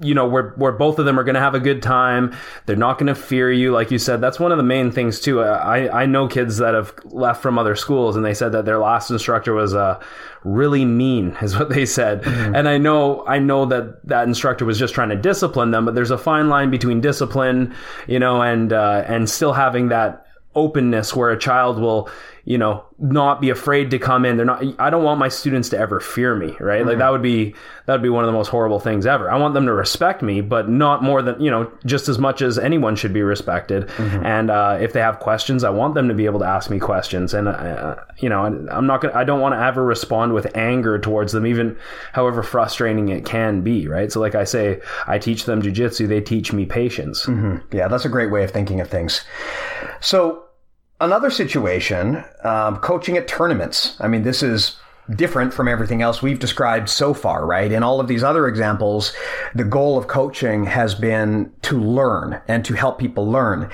[0.01, 2.35] you know where where both of them are going to have a good time.
[2.67, 4.21] They're not going to fear you like you said.
[4.21, 5.41] That's one of the main things too.
[5.41, 8.79] I i know kids that have left from other schools and they said that their
[8.79, 10.01] last instructor was uh
[10.43, 12.27] really mean is what they said.
[12.27, 15.95] And i know i know that that instructor was just trying to discipline them but
[15.95, 17.75] there's a fine line between discipline
[18.09, 20.27] you know and uh and still having that
[20.57, 22.09] openness where a child will
[22.45, 24.37] you know not be afraid to come in.
[24.37, 26.87] They're not i don't want my students to ever fear me right?
[26.87, 27.55] Like that would be
[27.87, 29.31] that would be one of the most horrible things ever.
[29.31, 32.43] I want them to respect me but not more than you know just as much
[32.43, 33.91] as anyone should be respected.
[33.99, 36.79] And uh, if they have questions i want them to be able to ask me
[36.79, 37.35] questions.
[37.35, 40.99] And uh, you know i'm not gonna i don't want to ever respond with anger
[40.99, 41.77] towards them even
[42.13, 44.13] however frustrating it can be right?
[44.13, 47.27] So like i say i teach them jujitsu they teach me patience.
[47.73, 49.25] Yeah, that's a great way of thinking of things.
[50.01, 50.44] So,
[51.05, 53.97] another situation, um, coaching at tournaments.
[54.01, 54.77] I mean, this is
[55.15, 57.71] different from everything else we've described so far, right?
[57.71, 59.13] In all of these other examples,
[59.55, 63.71] the goal of coaching has been to learn and to help people learn.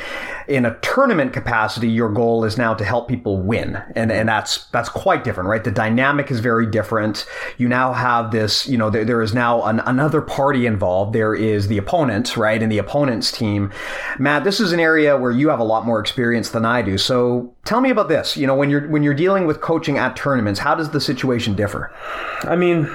[0.50, 3.80] In a tournament capacity, your goal is now to help people win.
[3.94, 5.62] And, and that's, that's quite different, right?
[5.62, 7.24] The dynamic is very different.
[7.56, 11.14] You now have this, you know, there, there is now an, another party involved.
[11.14, 12.60] There is the opponent, right?
[12.60, 13.72] And the opponent's team.
[14.18, 16.98] Matt, this is an area where you have a lot more experience than I do.
[16.98, 18.36] So tell me about this.
[18.36, 21.54] You know, when you're, when you're dealing with coaching at tournaments, how does the situation
[21.54, 21.94] differ?
[22.42, 22.90] I mean,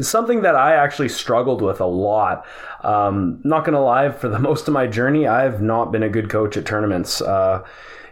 [0.00, 2.46] something that I actually struggled with a lot.
[2.82, 6.30] Um, not gonna lie, for the most of my journey, I've not been a good
[6.30, 7.20] coach at tournaments.
[7.20, 7.64] Uh,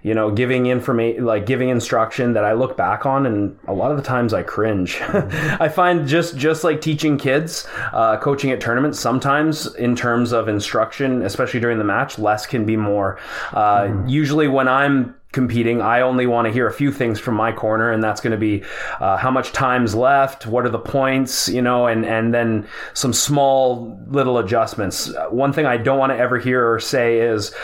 [0.03, 3.91] you know, giving information, like giving instruction that I look back on, and a lot
[3.91, 5.01] of the times I cringe.
[5.03, 9.01] I find just just like teaching kids, uh, coaching at tournaments.
[9.01, 13.18] Sometimes, in terms of instruction, especially during the match, less can be more.
[13.53, 17.53] Uh, Usually, when I'm competing, I only want to hear a few things from my
[17.53, 18.64] corner, and that's going to be
[19.01, 23.12] uh, how much time's left, what are the points, you know, and and then some
[23.12, 25.12] small little adjustments.
[25.28, 27.55] One thing I don't want to ever hear or say is,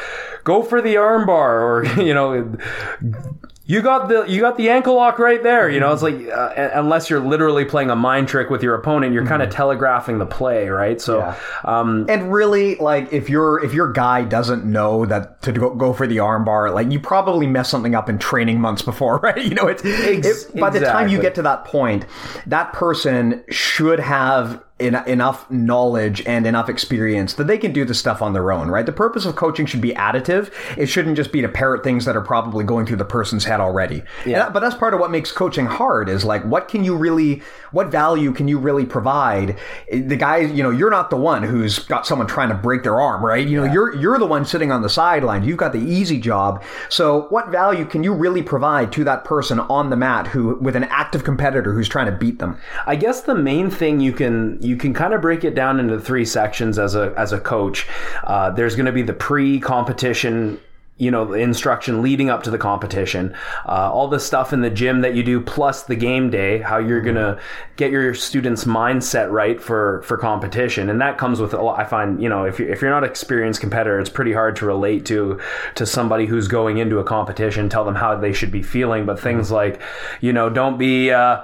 [0.45, 2.59] "Go for the armbar," or you know.
[3.65, 5.71] You got the you got the ankle lock right there.
[5.71, 9.15] You know, it's like uh, unless you're literally playing a mind trick with your opponent,
[9.15, 11.01] you're kind of telegraphing the play, right?
[11.01, 11.37] So, Yeah.
[11.65, 15.93] um, And really, like, if your if your guy doesn't know that to go, go
[15.93, 19.41] for the armbar, like, you probably mess something up in training months before, right?
[19.43, 22.05] You know, it's Ex- it, by the time you get to that point,
[22.49, 27.95] that person should have en- enough knowledge and enough experience that they can do the
[27.95, 28.85] stuff on their own, right?
[28.85, 30.53] The purpose of coaching should be additive.
[30.77, 33.61] It shouldn't just be to parrot things that are probably going through the person's head
[33.61, 34.03] already.
[34.27, 34.51] Yeah.
[34.51, 37.89] but that's part of what makes coaching hard is like, what can you really, what
[37.89, 39.59] value can you really provide?
[39.91, 43.01] The guy, you know, you're not the one who's got someone trying to break their
[43.01, 43.47] arm, right?
[43.47, 43.73] You know, yeah.
[43.73, 45.45] you're, you're the one sitting on the sideline.
[45.45, 46.63] You've got the easy job.
[46.89, 50.77] So what value can you really provide to that person on the mat who, with
[50.77, 52.59] an active competitor who's trying to beat them?
[52.87, 55.99] I guess the main thing you can, you can kind of break it down into
[55.99, 57.87] three sections as a, as a coach.
[58.25, 60.59] Uh, there's going to be the pre-competition
[60.99, 63.35] you know, instruction leading up to the competition,
[63.67, 66.79] uh, all the stuff in the gym that you do, plus the game day, how
[66.79, 67.15] you're mm-hmm.
[67.15, 67.41] gonna
[67.77, 71.81] get your students' mindset right for for competition, and that comes with a lot.
[71.81, 74.55] I find, you know, if you're, if you're not an experienced competitor, it's pretty hard
[74.57, 75.41] to relate to
[75.75, 79.05] to somebody who's going into a competition, tell them how they should be feeling.
[79.05, 79.55] But things mm-hmm.
[79.55, 79.83] like,
[80.21, 81.11] you know, don't be.
[81.11, 81.43] Uh,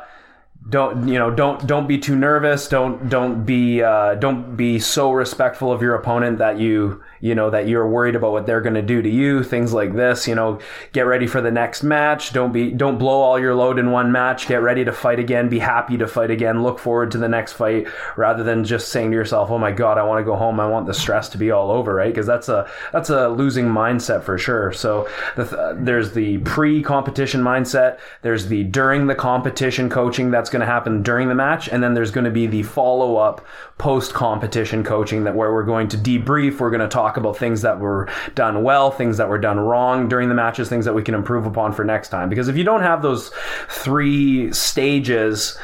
[0.69, 2.69] don't you know don't don't be too nervous.
[2.69, 7.51] Don't don't be uh, don't be so respectful of your opponent that you you know
[7.51, 10.35] that you're worried about what they're going to do to you things like this you
[10.35, 10.59] know
[10.93, 12.33] get ready for the next match.
[12.33, 14.47] Don't be don't blow all your load in one match.
[14.47, 15.49] Get ready to fight again.
[15.49, 16.63] Be happy to fight again.
[16.63, 19.99] Look forward to the next fight rather than just saying to yourself oh my god
[19.99, 20.61] I want to go home.
[20.61, 22.13] I want the stress to be all over right?
[22.13, 24.73] Because that's a that's a losing mindset for sure.
[24.73, 27.99] So the, there's the pre-competition mindset.
[28.23, 31.69] There's the during the competition coaching that's going to happen during the match.
[31.69, 33.45] And then there's going to be the follow-up
[33.79, 36.61] post-competition coaching that where we're going to debrief.
[36.61, 39.59] We're going to talk talk about things that were done well, things that were done
[39.59, 42.29] wrong during the matches, things that we can improve upon for next time.
[42.29, 43.31] Because if you don't have those
[43.69, 45.59] three stages,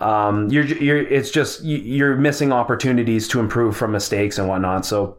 [0.00, 4.86] um, you're, you're, it's just, you're missing opportunities to improve from mistakes and whatnot.
[4.86, 5.16] So,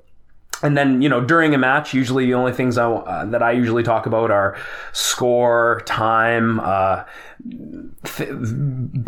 [0.63, 3.51] and then you know during a match usually the only things I, uh, that i
[3.51, 4.55] usually talk about are
[4.91, 7.03] score time uh,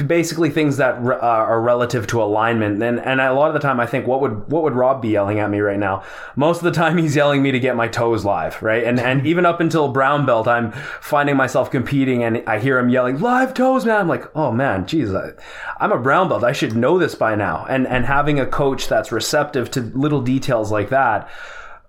[0.08, 2.82] basically things that re- uh, are relative to alignment.
[2.82, 5.10] And and a lot of the time, I think what would what would Rob be
[5.10, 6.04] yelling at me right now?
[6.36, 8.84] Most of the time, he's yelling me to get my toes live, right?
[8.84, 10.72] And and even up until brown belt, I'm
[11.02, 14.02] finding myself competing, and I hear him yelling live toes, man.
[14.02, 15.32] I'm like, oh man, geez, I,
[15.80, 16.44] I'm a brown belt.
[16.44, 17.66] I should know this by now.
[17.70, 21.30] And and having a coach that's receptive to little details like that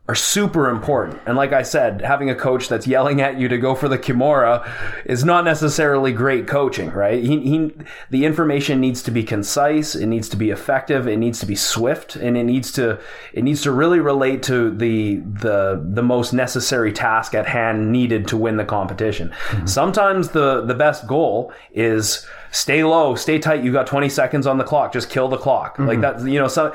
[0.07, 1.19] are super important.
[1.25, 3.99] And like I said, having a coach that's yelling at you to go for the
[3.99, 4.71] Kimura
[5.07, 7.25] is not necessarily great coaching, right?
[7.25, 7.73] He, he,
[8.11, 11.57] the information needs to be concise, it needs to be effective, it needs to be
[11.57, 13.01] swift, and it needs to
[13.33, 18.29] it needs to really relate to the the the most necessary task at hand needed
[18.29, 19.31] to win the competition.
[19.31, 19.67] Mm-hmm.
[19.67, 23.65] Sometimes the the best goal is stay low, stay tight.
[23.65, 24.93] You got 20 seconds on the clock.
[24.93, 25.75] Just kill the clock.
[25.75, 25.87] Mm-hmm.
[25.87, 26.75] Like that, you know, so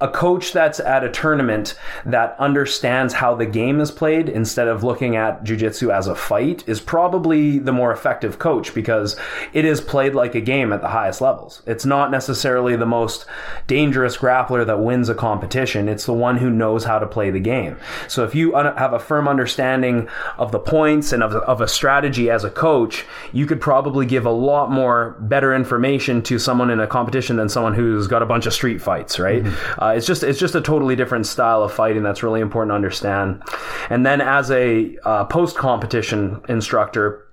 [0.00, 1.74] a coach that's at a tournament
[2.04, 6.62] that understands how the game is played instead of looking at jujitsu as a fight
[6.68, 9.18] is probably the more effective coach because
[9.54, 11.62] it is played like a game at the highest levels.
[11.66, 13.24] It's not necessarily the most
[13.66, 15.88] dangerous grappler that wins a competition.
[15.88, 17.78] It's the one who knows how to play the game.
[18.06, 22.28] So if you have a firm understanding of the points and of, of a strategy
[22.28, 24.89] as a coach, you could probably give a lot more
[25.20, 28.80] better information to someone in a competition than someone who's got a bunch of street
[28.80, 29.42] fights, right?
[29.42, 29.82] Mm-hmm.
[29.82, 32.74] Uh, it's just it's just a totally different style of fighting that's really important to
[32.74, 33.42] understand.
[33.88, 37.26] And then as a uh, post competition instructor,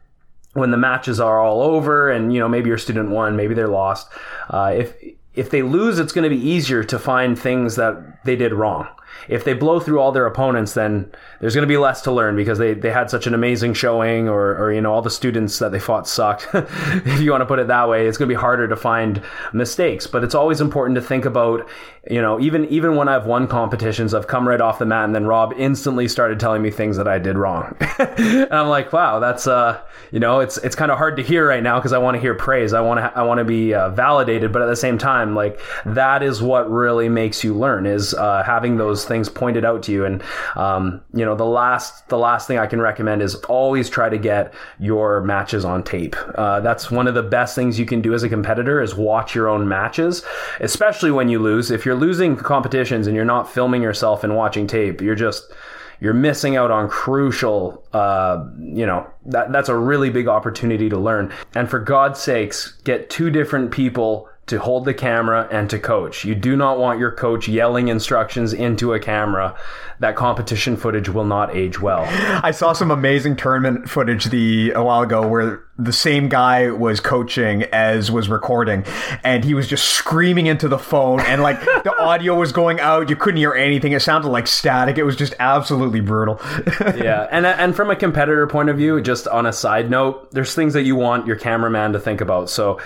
[0.54, 3.68] when the matches are all over and you know maybe your student won, maybe they're
[3.68, 4.08] lost,
[4.50, 4.94] uh, if
[5.34, 8.88] if they lose, it's going to be easier to find things that they did wrong
[9.28, 12.36] if they blow through all their opponents, then there's going to be less to learn
[12.36, 15.60] because they, they had such an amazing showing or, or, you know, all the students
[15.60, 16.48] that they fought sucked.
[16.54, 19.22] if you want to put it that way, it's going to be harder to find
[19.54, 20.08] mistakes.
[20.08, 21.68] But it's always important to think about,
[22.10, 25.16] you know, even, even when I've won competitions, I've come right off the mat and
[25.16, 27.76] then Rob instantly started telling me things that I did wrong.
[28.00, 31.48] and I'm like, wow, that's, uh, you know, it's, it's kind of hard to hear
[31.48, 32.74] right now because I want to hear praise.
[32.74, 34.52] I want to, I want to be uh, validated.
[34.52, 38.44] But at the same time, like that is what really makes you learn is uh,
[38.44, 40.06] having those things pointed out to you.
[40.06, 40.24] And,
[40.56, 44.18] um, you know, the last, the last thing I can recommend is always try to
[44.18, 46.16] get your matches on tape.
[46.36, 49.36] Uh, that's one of the best things you can do as a competitor is watch
[49.36, 50.24] your own matches,
[50.60, 51.72] especially when you lose.
[51.72, 55.52] If you're losing competitions and you're not filming yourself and watching tape, you're just,
[56.00, 60.98] you're missing out on crucial uh, you know that that's a really big opportunity to
[60.98, 65.78] learn and for god's sakes get two different people to hold the camera and to
[65.78, 66.24] coach.
[66.24, 69.56] You do not want your coach yelling instructions into a camera.
[70.00, 72.06] That competition footage will not age well.
[72.44, 77.00] I saw some amazing tournament footage the a while ago where the same guy was
[77.00, 78.84] coaching as was recording
[79.24, 83.12] and he was just screaming into the phone and like the audio was going out
[83.12, 86.42] you couldn't hear anything it sounded like static it was just absolutely brutal
[86.96, 90.56] yeah and and from a competitor point of view just on a side note there's
[90.56, 92.80] things that you want your cameraman to think about so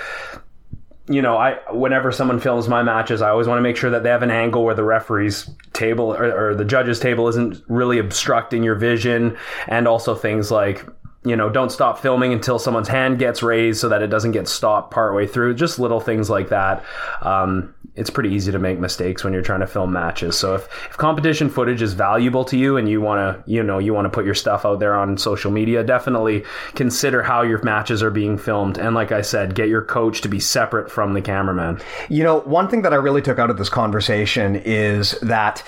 [1.14, 4.04] you know, I whenever someone films my matches, I always want to make sure that
[4.04, 8.00] they have an angle where the referee's table or, or the judge's table isn't really
[8.00, 9.38] obstructing your vision,
[9.68, 10.86] and also things like
[11.24, 14.48] you know, don't stop filming until someone's hand gets raised so that it doesn't get
[14.48, 15.54] stopped partway through.
[15.54, 16.84] Just little things like that.
[17.22, 20.38] Um, it's pretty easy to make mistakes when you're trying to film matches.
[20.38, 23.80] So if, if competition footage is valuable to you and you want to, you know,
[23.80, 26.44] you want to put your stuff out there on social media, definitely
[26.74, 28.78] consider how your matches are being filmed.
[28.78, 31.82] And like I said, get your coach to be separate from the cameraman.
[32.10, 35.62] You know, one thing that I really took out of this conversation is that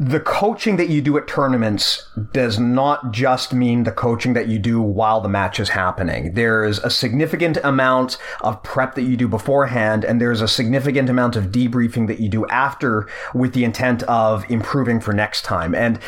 [0.00, 4.58] the coaching that you do at tournaments does not just mean the coaching that you
[4.58, 6.34] do while the match is happening.
[6.34, 11.36] There's a significant amount of prep that you do beforehand, and there's a significant amount
[11.36, 15.74] of debriefing that you do after with the intent of improving for next time.
[15.74, 15.98] And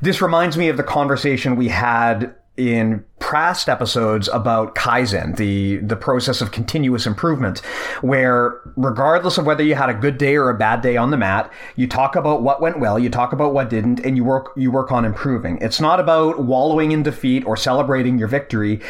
[0.00, 5.94] this reminds me of the conversation we had in past episodes about Kaizen, the, the
[5.94, 7.60] process of continuous improvement,
[8.00, 11.16] where regardless of whether you had a good day or a bad day on the
[11.16, 14.50] mat, you talk about what went well, you talk about what didn't, and you work,
[14.56, 15.58] you work on improving.
[15.60, 18.80] It's not about wallowing in defeat or celebrating your victory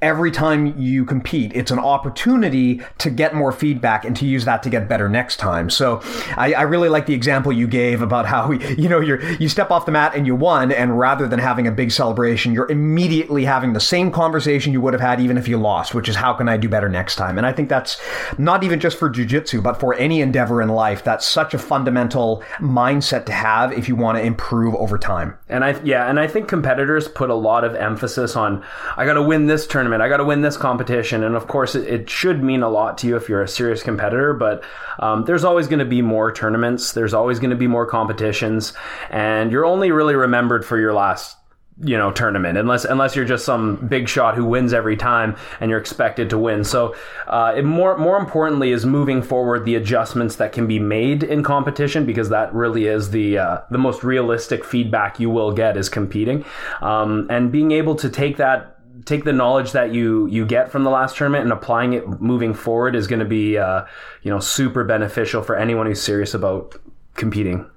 [0.00, 1.50] every time you compete.
[1.54, 5.38] It's an opportunity to get more feedback and to use that to get better next
[5.38, 5.70] time.
[5.70, 6.00] So
[6.36, 9.70] I, I really like the example you gave about how, you know, you you step
[9.70, 13.44] off the mat and you won, and rather than having a big celebration, you're immediately
[13.44, 16.32] having the same conversation you would have had even if you lost, which is how
[16.34, 17.38] can I do better next time?
[17.38, 18.00] And I think that's
[18.38, 21.04] not even just for jujitsu, but for any endeavor in life.
[21.04, 25.38] That's such a fundamental mindset to have if you want to improve over time.
[25.48, 28.64] And I, yeah, and I think competitors put a lot of emphasis on,
[28.96, 31.22] I got to win this tournament, I got to win this competition.
[31.24, 33.82] And of course, it, it, should mean a lot to you if you're a serious
[33.82, 34.64] competitor, but
[34.98, 38.72] um, there's always going to be more tournaments, there's always going to be more competitions,
[39.10, 41.37] and you're only really remembered for your last
[41.80, 45.70] you know tournament unless unless you're just some big shot who wins every time and
[45.70, 46.64] you're expected to win.
[46.64, 46.94] So
[47.26, 51.42] uh, it more more importantly is moving forward the adjustments that can be made in
[51.42, 55.88] competition because that really is the uh, the most realistic feedback you will get is
[55.88, 56.44] competing.
[56.80, 60.82] Um, and being able to take that take the knowledge that you you get from
[60.82, 63.84] the last tournament and applying it moving forward is going to be uh,
[64.22, 66.74] you know super beneficial for anyone who's serious about
[67.14, 67.68] competing.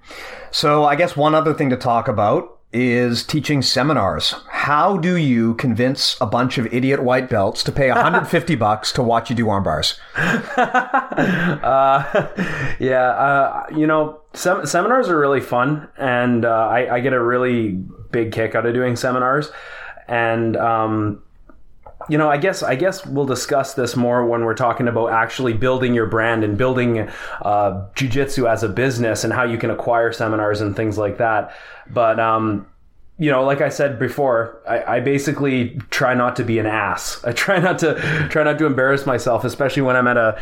[0.50, 4.36] So i guess one other thing to talk about is teaching seminars.
[4.48, 9.04] How do you convince a bunch of idiot white belts to pay 150 bucks to
[9.04, 10.00] watch you do arm bars?
[10.16, 10.24] uh,
[12.80, 17.22] yeah, uh, you know, sem- seminars are really fun, and uh, I, I, get a
[17.22, 17.72] really
[18.12, 19.52] big kick out of doing seminars.
[20.08, 21.24] And um,
[22.12, 25.54] you know, I guess I guess we'll discuss this more when we're talking about actually
[25.54, 27.08] building your brand and building
[27.42, 31.56] uh, jujitsu as a business and how you can acquire seminars and things like that.
[31.90, 32.68] But um,
[33.18, 37.24] you know, like I said before, I, I, basically try not to be an ass.
[37.24, 37.96] I try not to
[38.30, 40.38] try not to embarrass myself, especially when I'm at a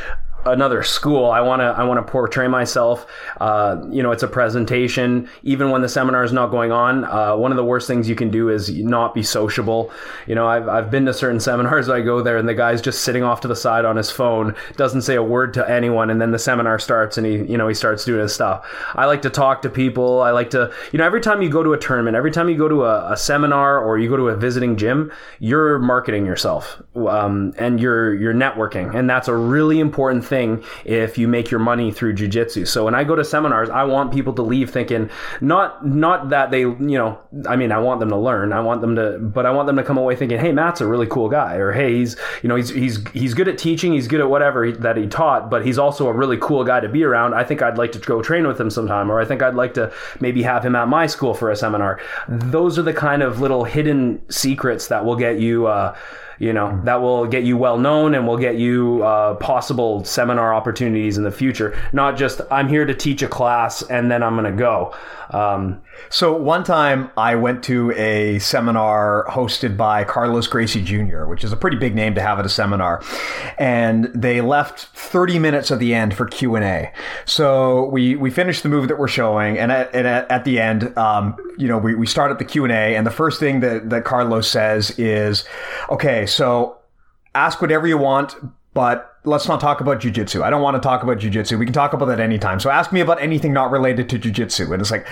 [0.45, 1.29] another school.
[1.29, 3.05] I want to I want to portray myself.
[3.39, 5.29] Uh, you know, it's a presentation.
[5.43, 8.15] Even when the seminar is not going on, uh, one of the worst things you
[8.15, 9.91] can do is not be sociable.
[10.27, 11.89] You know, I've I've been to certain seminars.
[11.89, 14.55] I go there and the guy's just sitting off to the side on his phone,
[14.75, 17.67] doesn't say a word to anyone, and then the seminar starts and he you know
[17.67, 18.65] he starts doing his stuff.
[18.95, 20.21] I like to talk to people.
[20.21, 22.57] I like to you know every time you go to a tournament, every time you
[22.57, 26.81] go to a, a seminar or you go to a visiting gym, you're marketing yourself
[26.95, 31.59] um, and you're you're networking, and that's a really important thing if you make your
[31.59, 32.67] money through jujitsu.
[32.67, 35.09] So when I go to seminars, I want people to leave thinking
[35.41, 38.81] not not that they you know I mean I want them to learn, I want
[38.81, 41.29] them to, but I want them to come away thinking, hey, Matt's a really cool
[41.29, 44.29] guy, or hey, he's you know he's he's he's good at teaching, he's good at
[44.29, 47.33] whatever that he taught, but he's also a really cool guy to be around.
[47.33, 49.73] I think I'd like to go train with him sometime, or I think I'd like
[49.75, 51.99] to maybe have him at my school for a seminar.
[52.27, 55.67] Those are the kind of little hidden secrets that will get you.
[55.67, 55.95] Uh,
[56.39, 60.53] you know that will get you well known and will get you uh, possible seminar
[60.53, 64.35] opportunities in the future not just i'm here to teach a class and then i'm
[64.35, 64.93] going to go
[65.31, 71.43] um, so one time I went to a seminar hosted by Carlos Gracie Jr., which
[71.43, 73.03] is a pretty big name to have at a seminar,
[73.57, 76.91] and they left 30 minutes at the end for Q and A.
[77.25, 80.59] So we we finished the movie that we're showing, and at, and at, at the
[80.59, 83.39] end, um, you know, we, we start at the Q and A, and the first
[83.39, 85.45] thing that that Carlos says is,
[85.91, 86.79] "Okay, so
[87.35, 88.35] ask whatever you want,
[88.73, 90.41] but let's not talk about jujitsu.
[90.41, 91.59] I don't want to talk about jujitsu.
[91.59, 92.59] We can talk about that anytime.
[92.59, 94.71] So ask me about anything not related to jujitsu.
[94.71, 95.05] And it's like,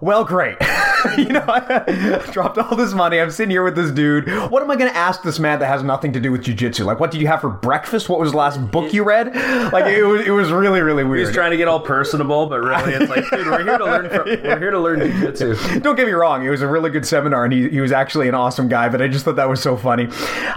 [0.00, 0.56] well, great.
[1.18, 3.20] you know, I dropped all this money.
[3.20, 4.28] I'm sitting here with this dude.
[4.50, 6.84] What am I going to ask this man that has nothing to do with jujitsu?
[6.84, 8.08] Like, what did you have for breakfast?
[8.08, 9.34] What was the last book you read?
[9.72, 11.26] Like, it was, it was really, really weird.
[11.26, 14.08] He's trying to get all personable, but really, it's like, dude, we're here to learn.
[14.08, 15.82] From, we're here to learn jujitsu.
[15.82, 16.46] Don't get me wrong.
[16.46, 18.88] It was a really good seminar, and he, he was actually an awesome guy.
[18.88, 20.08] But I just thought that was so funny.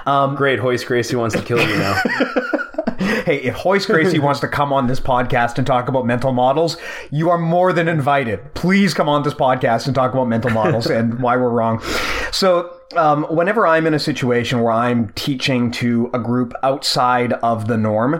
[0.05, 1.99] Um, Great, Royce Gracie wants to kill you now.
[3.31, 6.75] Hey, if Royce Gracie wants to come on this podcast and talk about mental models,
[7.11, 8.53] you are more than invited.
[8.55, 11.81] Please come on this podcast and talk about mental models and why we're wrong.
[12.33, 17.69] So, um, whenever I'm in a situation where I'm teaching to a group outside of
[17.69, 18.19] the norm,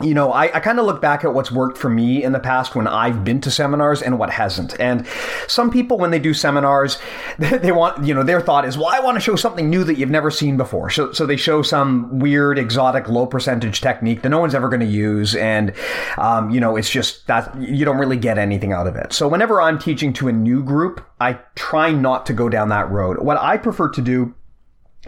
[0.00, 2.38] you know, I, I kind of look back at what's worked for me in the
[2.38, 4.78] past when I've been to seminars and what hasn't.
[4.78, 5.06] And
[5.48, 6.98] some people, when they do seminars,
[7.38, 9.98] they want, you know, their thought is, well, I want to show something new that
[9.98, 10.90] you've never seen before.
[10.90, 14.80] So, so they show some weird, exotic, low percentage technique that no one's ever going
[14.80, 15.34] to use.
[15.34, 15.72] And,
[16.16, 19.12] um, you know, it's just that you don't really get anything out of it.
[19.12, 22.88] So whenever I'm teaching to a new group, I try not to go down that
[22.90, 23.18] road.
[23.18, 24.34] What I prefer to do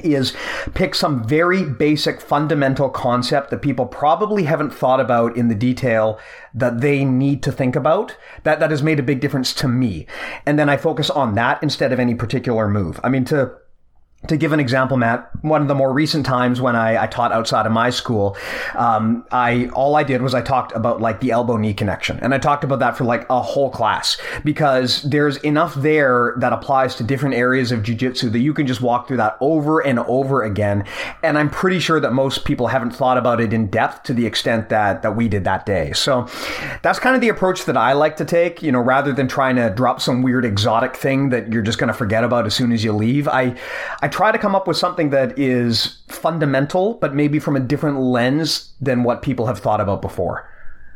[0.04, 0.34] is
[0.74, 6.18] pick some very basic fundamental concept that people probably haven't thought about in the detail
[6.54, 8.16] that they need to think about.
[8.44, 10.06] That that has made a big difference to me.
[10.46, 13.00] And then i focus on that instead of any particular move.
[13.04, 13.52] I mean to
[14.28, 17.32] to give an example, Matt, one of the more recent times when I, I taught
[17.32, 18.36] outside of my school,
[18.74, 22.34] um, I all I did was I talked about like the elbow knee connection, and
[22.34, 26.94] I talked about that for like a whole class because there's enough there that applies
[26.96, 30.42] to different areas of jujitsu that you can just walk through that over and over
[30.42, 30.84] again.
[31.22, 34.26] And I'm pretty sure that most people haven't thought about it in depth to the
[34.26, 35.92] extent that that we did that day.
[35.92, 36.28] So
[36.82, 38.62] that's kind of the approach that I like to take.
[38.62, 41.88] You know, rather than trying to drop some weird exotic thing that you're just going
[41.88, 43.56] to forget about as soon as you leave, I
[44.02, 48.00] I try to come up with something that is fundamental, but maybe from a different
[48.00, 50.48] lens than what people have thought about before.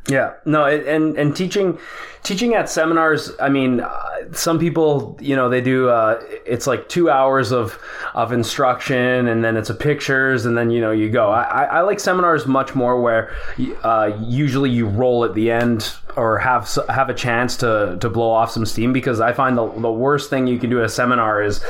[0.06, 1.78] Yeah, no, and and teaching
[2.22, 3.32] teaching at seminars.
[3.40, 5.88] I mean, uh, some people, you know, they do.
[5.88, 7.78] Uh, it's like two hours of
[8.12, 11.30] of instruction, and then it's a pictures, and then you know you go.
[11.30, 13.34] I, I like seminars much more where
[13.82, 18.30] uh, usually you roll at the end or have have a chance to to blow
[18.30, 20.88] off some steam because I find the the worst thing you can do at a
[20.90, 21.64] seminar is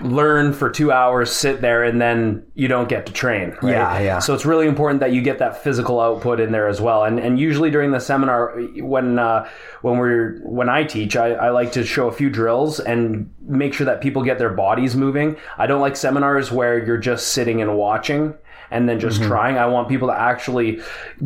[0.00, 3.56] learn for two hours, sit there, and then you don't get to train.
[3.62, 3.72] Right?
[3.72, 4.18] Yeah, yeah.
[4.18, 7.04] So it's really important that you get that physical output in there as well.
[7.04, 9.48] And and usually during the seminar, when uh,
[9.82, 13.74] when we're when I teach, I, I like to show a few drills and make
[13.74, 15.36] sure that people get their bodies moving.
[15.56, 18.34] I don't like seminars where you're just sitting and watching
[18.70, 19.28] and then just mm-hmm.
[19.28, 19.58] trying.
[19.58, 20.80] I want people to actually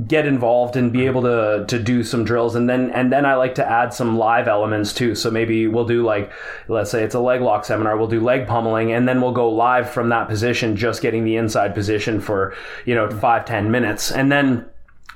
[0.07, 3.35] get involved and be able to to do some drills, and then and then I
[3.35, 5.15] like to add some live elements too.
[5.15, 6.33] So maybe we'll do like
[6.69, 9.49] let's say it's a leg lock seminar, we'll do leg pummeling, and then we'll go
[9.49, 14.11] live from that position, just getting the inside position for you know five ten minutes,
[14.11, 14.67] and then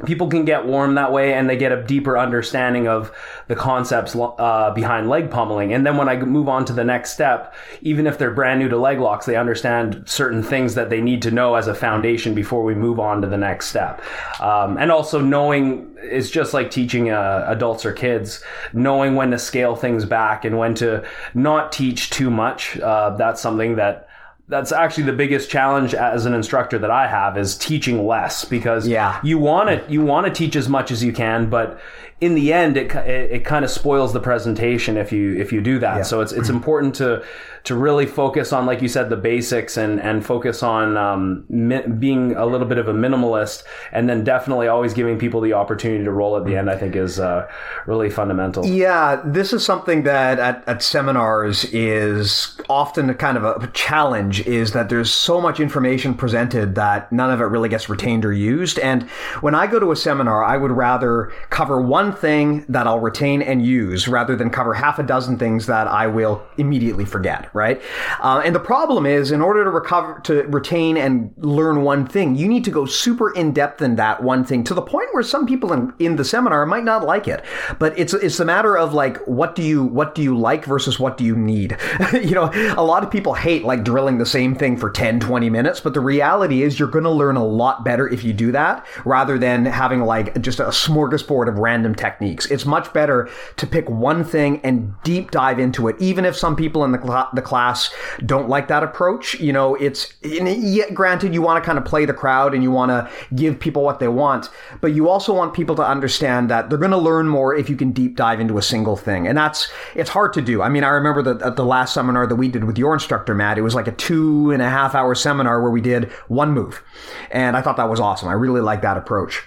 [0.04, 3.10] people can get warm that way and they get a deeper understanding of
[3.48, 5.72] the concepts uh, behind leg pummeling.
[5.72, 8.68] And then when i move on to the next step even if they're brand new
[8.68, 12.34] to leg locks they understand certain things that they need to know as a foundation
[12.34, 14.02] before we move on to the next step.
[14.40, 18.42] Um, and also knowing is just like teaching uh, adults or kids
[18.72, 23.40] knowing when to scale things back and when to not teach too much uh, that's
[23.40, 24.05] something that
[24.48, 28.86] that's actually the biggest challenge as an instructor that I have is teaching less because
[28.86, 29.20] yeah.
[29.24, 31.80] you want to you want to teach as much as you can, but
[32.20, 35.60] in the end, it it, it kind of spoils the presentation if you if you
[35.60, 35.98] do that.
[35.98, 36.02] Yeah.
[36.02, 37.22] So it's it's important to
[37.64, 41.82] to really focus on, like you said, the basics and and focus on um, mi-
[41.98, 46.04] being a little bit of a minimalist, and then definitely always giving people the opportunity
[46.04, 46.70] to roll at the end.
[46.70, 47.46] I think is uh,
[47.86, 48.64] really fundamental.
[48.64, 54.46] Yeah, this is something that at, at seminars is often a kind of a challenge.
[54.46, 58.32] Is that there's so much information presented that none of it really gets retained or
[58.32, 58.78] used.
[58.78, 59.02] And
[59.40, 63.42] when I go to a seminar, I would rather cover one thing that I'll retain
[63.42, 67.80] and use rather than cover half a dozen things that I will immediately forget right?
[68.20, 72.36] Uh, and the problem is, in order to recover, to retain and learn one thing,
[72.36, 75.22] you need to go super in depth in that one thing to the point where
[75.22, 77.44] some people in, in the seminar might not like it.
[77.78, 81.00] But it's it's a matter of like, what do you what do you like versus
[81.00, 81.76] what do you need?
[82.12, 85.50] you know, a lot of people hate like drilling the same thing for 10, 20
[85.50, 88.52] minutes, but the reality is you're going to learn a lot better if you do
[88.52, 92.46] that rather than having like just a smorgasbord of random techniques.
[92.50, 96.56] It's much better to pick one thing and deep dive into it, even if some
[96.56, 97.92] people in the, the class
[98.24, 99.38] don't like that approach.
[99.40, 102.70] You know, it's yet granted you want to kind of play the crowd and you
[102.70, 106.68] want to give people what they want, but you also want people to understand that
[106.68, 109.26] they're going to learn more if you can deep dive into a single thing.
[109.26, 110.62] And that's, it's hard to do.
[110.62, 113.58] I mean, I remember that the last seminar that we did with your instructor, Matt,
[113.58, 116.82] it was like a two and a half hour seminar where we did one move.
[117.30, 118.28] And I thought that was awesome.
[118.28, 119.42] I really like that approach.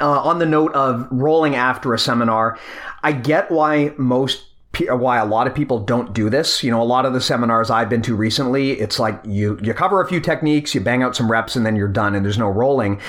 [0.00, 2.58] Uh, on the note of rolling after a seminar,
[3.02, 4.44] I get why most
[4.86, 6.62] why a lot of people don't do this.
[6.62, 9.74] You know, a lot of the seminars I've been to recently, it's like you you
[9.74, 12.38] cover a few techniques, you bang out some reps, and then you're done, and there's
[12.38, 13.00] no rolling.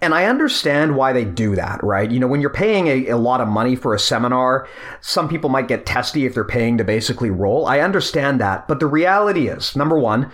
[0.00, 2.10] And I understand why they do that, right?
[2.10, 4.68] You know, when you're paying a, a lot of money for a seminar,
[5.00, 7.66] some people might get testy if they're paying to basically roll.
[7.66, 10.30] I understand that, but the reality is, number one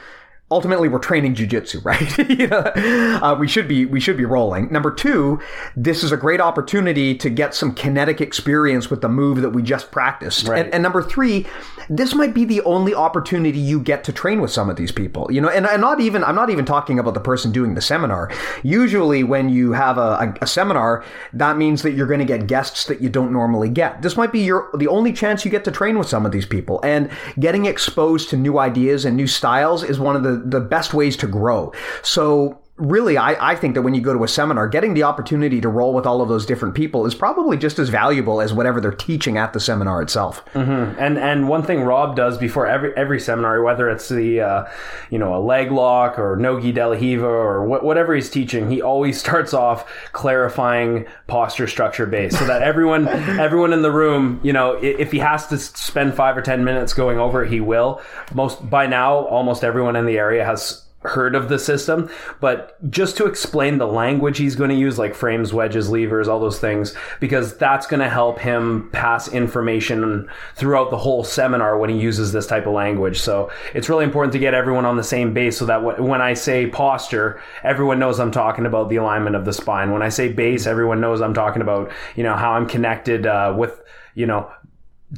[0.54, 2.18] ultimately we're training jujitsu, right?
[2.30, 4.72] you know, uh, we should be we should be rolling.
[4.72, 5.40] Number two,
[5.76, 9.62] this is a great opportunity to get some kinetic experience with the move that we
[9.62, 10.46] just practiced.
[10.46, 10.64] Right.
[10.64, 11.46] And, and number three,
[11.90, 15.30] this might be the only opportunity you get to train with some of these people.
[15.30, 17.82] You know, and I'm not even I'm not even talking about the person doing the
[17.82, 18.30] seminar.
[18.62, 22.46] Usually, when you have a, a, a seminar, that means that you're going to get
[22.46, 24.02] guests that you don't normally get.
[24.02, 26.46] This might be your the only chance you get to train with some of these
[26.46, 30.60] people, and getting exposed to new ideas and new styles is one of the the
[30.60, 31.72] best ways to grow.
[32.02, 35.60] So really, I, I think that when you go to a seminar, getting the opportunity
[35.60, 38.80] to roll with all of those different people is probably just as valuable as whatever
[38.80, 40.44] they're teaching at the seminar itself.
[40.54, 40.98] Mm-hmm.
[40.98, 44.64] And and one thing Rob does before every every seminar, whether it's the uh,
[45.10, 48.68] you know a leg lock or nogi de la riva or wh- whatever he's teaching,
[48.70, 53.06] he always starts off clarifying posture structure base so that everyone
[53.38, 56.92] everyone in the room, you know, if he has to spend five or ten minutes
[56.92, 58.02] going over it, he will.
[58.34, 62.08] Most by now, almost everyone in the area has heard of the system,
[62.40, 66.40] but just to explain the language he's going to use, like frames, wedges, levers, all
[66.40, 71.90] those things, because that's going to help him pass information throughout the whole seminar when
[71.90, 73.20] he uses this type of language.
[73.20, 76.34] So it's really important to get everyone on the same base so that when I
[76.34, 79.92] say posture, everyone knows I'm talking about the alignment of the spine.
[79.92, 83.54] When I say base, everyone knows I'm talking about, you know, how I'm connected uh,
[83.56, 83.82] with,
[84.14, 84.50] you know,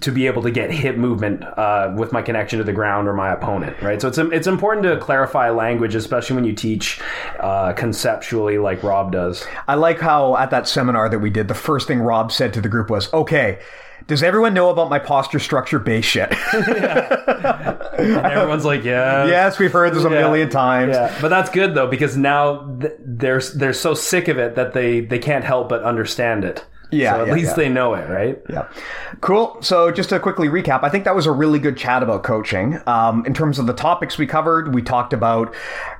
[0.00, 3.14] to be able to get hip movement uh, with my connection to the ground or
[3.14, 4.00] my opponent, right?
[4.02, 7.00] So it's it's important to clarify language, especially when you teach
[7.40, 9.46] uh, conceptually, like Rob does.
[9.66, 12.60] I like how at that seminar that we did, the first thing Rob said to
[12.60, 13.58] the group was, "Okay."
[14.08, 16.30] Does everyone know about my posture structure base shit?
[16.52, 19.26] and everyone's like, yeah.
[19.26, 20.20] Yes, we've heard this a Yeah.
[20.20, 20.94] million times.
[20.94, 24.74] Yeah, but that's good though because now th- they're they're so sick of it that
[24.74, 26.64] they they can't help but understand it.
[26.90, 27.54] Yeah, so at yeah, least yeah.
[27.54, 28.40] they know it, right?
[28.48, 28.68] Yeah.
[29.20, 29.58] Cool.
[29.60, 32.80] So just to quickly recap, I think that was a really good chat about coaching.
[32.86, 35.54] Um, in terms of the topics we covered, we talked about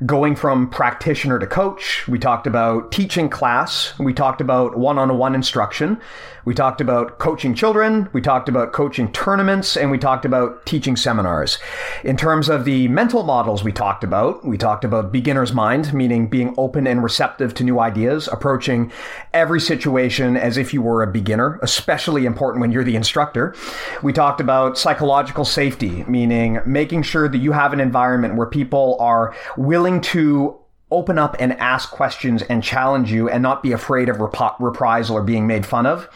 [0.05, 2.07] going from practitioner to coach.
[2.07, 3.99] We talked about teaching class.
[3.99, 6.01] We talked about one-on-one instruction.
[6.45, 8.09] We talked about coaching children.
[8.13, 11.59] We talked about coaching tournaments and we talked about teaching seminars.
[12.05, 16.29] In terms of the mental models we talked about, we talked about beginner's mind, meaning
[16.29, 18.93] being open and receptive to new ideas, approaching
[19.35, 23.55] every situation as if you were a beginner, especially important when you're the instructor.
[24.03, 28.97] We talked about psychological safety, meaning making sure that you have an environment where people
[29.01, 30.59] are willing to
[30.91, 35.17] open up and ask questions and challenge you and not be afraid of rep- reprisal
[35.17, 36.09] or being made fun of.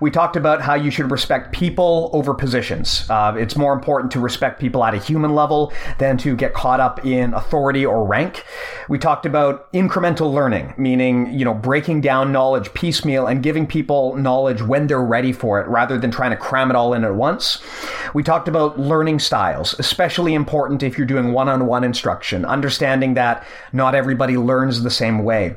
[0.00, 3.08] We talked about how you should respect people over positions.
[3.08, 6.80] Uh, it's more important to respect people at a human level than to get caught
[6.80, 8.44] up in authority or rank.
[8.88, 14.16] We talked about incremental learning, meaning, you know, breaking down knowledge piecemeal and giving people
[14.16, 17.14] knowledge when they're ready for it rather than trying to cram it all in at
[17.14, 17.62] once.
[18.14, 23.14] We talked about learning styles, especially important if you're doing one on one instruction, understanding
[23.14, 25.56] that not everybody learns the same way.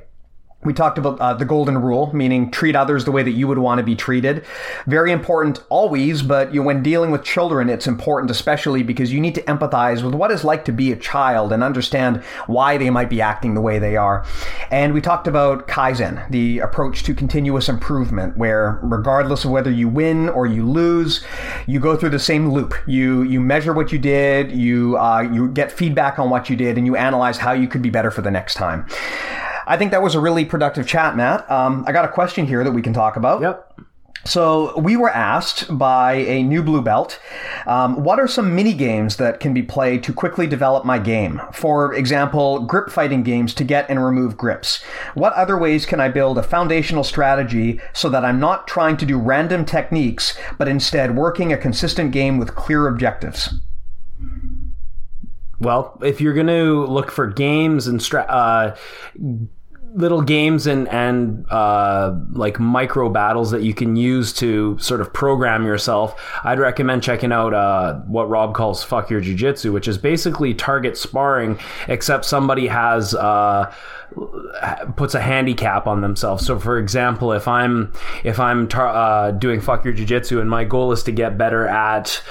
[0.67, 3.57] We talked about uh, the golden rule, meaning treat others the way that you would
[3.57, 4.45] want to be treated.
[4.85, 9.21] Very important always, but you know, when dealing with children, it's important especially because you
[9.21, 12.89] need to empathize with what it's like to be a child and understand why they
[12.89, 14.25] might be acting the way they are.
[14.69, 19.87] And we talked about Kaizen, the approach to continuous improvement, where regardless of whether you
[19.87, 21.23] win or you lose,
[21.65, 22.73] you go through the same loop.
[22.85, 26.77] You you measure what you did, you uh, you get feedback on what you did,
[26.77, 28.85] and you analyze how you could be better for the next time.
[29.67, 31.49] I think that was a really productive chat, Matt.
[31.51, 33.41] Um, I got a question here that we can talk about.
[33.41, 33.81] Yep.
[34.25, 37.17] So we were asked by a new blue belt,
[37.65, 41.41] um, what are some mini games that can be played to quickly develop my game?
[41.53, 44.83] For example, grip fighting games to get and remove grips.
[45.13, 49.05] What other ways can I build a foundational strategy so that I'm not trying to
[49.05, 53.53] do random techniques, but instead working a consistent game with clear objectives?
[55.59, 58.75] Well, if you're going to look for games and stra- uh,
[59.97, 65.11] little games and and uh, like micro battles that you can use to sort of
[65.11, 69.97] program yourself, I'd recommend checking out uh, what Rob calls "fuck your jujitsu," which is
[69.97, 73.13] basically target sparring, except somebody has.
[73.13, 73.73] Uh,
[74.95, 76.45] puts a handicap on themselves.
[76.45, 77.91] So, for example, if I'm
[78.23, 81.67] if I'm tar- uh, doing fuck your jujitsu and my goal is to get better
[81.67, 82.21] at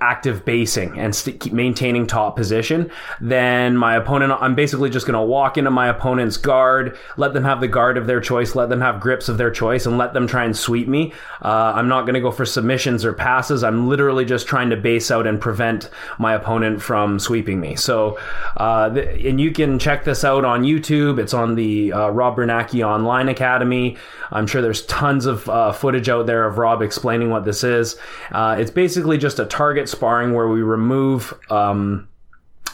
[0.00, 2.90] active basing and st- keep maintaining top position,
[3.20, 7.44] then my opponent, I'm basically just going to walk into my opponent's guard, let them
[7.44, 10.12] have the guard of their choice, let them have grips of their choice, and let
[10.12, 11.12] them try and sweep me.
[11.42, 13.64] Uh, I'm not going to go for submissions or passes.
[13.64, 17.76] I'm literally just trying to base out and prevent my opponent from sweeping me.
[17.76, 18.18] So,
[18.56, 21.18] uh, th- and you can check this out on YouTube.
[21.18, 23.96] It's on the uh, Rob Biernacki Online Academy.
[24.30, 27.96] I'm sure there's tons of uh, footage out there of Rob explaining what this is.
[28.30, 31.34] Uh, it's basically just a target sparring where we remove.
[31.50, 32.08] Um,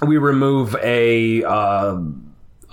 [0.07, 1.99] we remove a uh,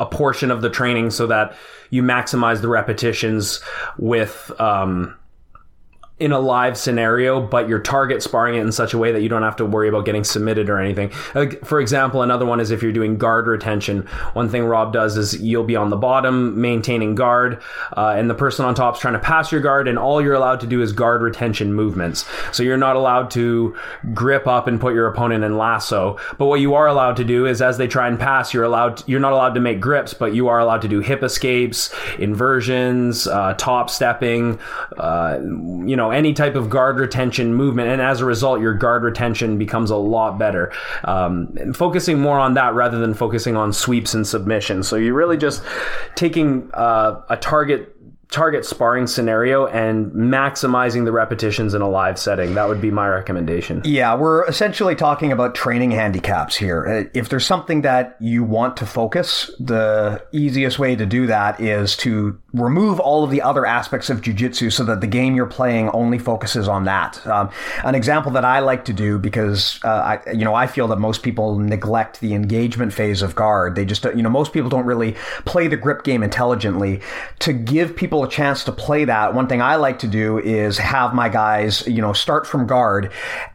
[0.04, 1.56] a portion of the training so that
[1.90, 3.62] you maximize the repetitions
[3.98, 5.16] with um,
[6.24, 9.28] in a live scenario, but you're target sparring it in such a way that you
[9.28, 11.10] don't have to worry about getting submitted or anything.
[11.66, 14.04] For example, another one is if you're doing guard retention.
[14.32, 17.62] One thing Rob does is you'll be on the bottom maintaining guard,
[17.98, 20.34] uh, and the person on top is trying to pass your guard, and all you're
[20.34, 22.24] allowed to do is guard retention movements.
[22.54, 23.76] So you're not allowed to
[24.14, 26.20] grip up and put your opponent in lasso.
[26.38, 28.98] But what you are allowed to do is as they try and pass, you're allowed
[28.98, 31.94] to, you're not allowed to make grips, but you are allowed to do hip escapes,
[32.18, 34.58] inversions, uh, top stepping,
[34.98, 39.04] uh, you know any type of guard retention movement, and as a result, your guard
[39.04, 40.72] retention becomes a lot better.
[41.04, 44.88] Um, focusing more on that rather than focusing on sweeps and submissions.
[44.88, 45.64] So you're really just
[46.16, 47.93] taking uh, a target
[48.34, 52.56] target sparring scenario and maximizing the repetitions in a live setting.
[52.56, 53.84] That would be my recommendation.
[53.86, 56.88] Yeah, we're essentially talking about training handicaps here.
[56.88, 61.60] Uh, if there's something that you want to focus, the easiest way to do that
[61.62, 65.46] is to remove all of the other aspects of jujitsu so that the game you're
[65.46, 67.26] playing only focuses on that.
[67.28, 67.52] Um,
[67.84, 70.98] an example that I like to do because uh, I, you know, I feel that
[70.98, 73.76] most people neglect the engagement phase of guard.
[73.76, 75.12] They just, you know, most people don't really
[75.46, 77.02] play the grip game intelligently.
[77.40, 80.78] To give people a chance to play that, one thing I like to do is
[80.78, 83.12] have my guys, you know, start from guard,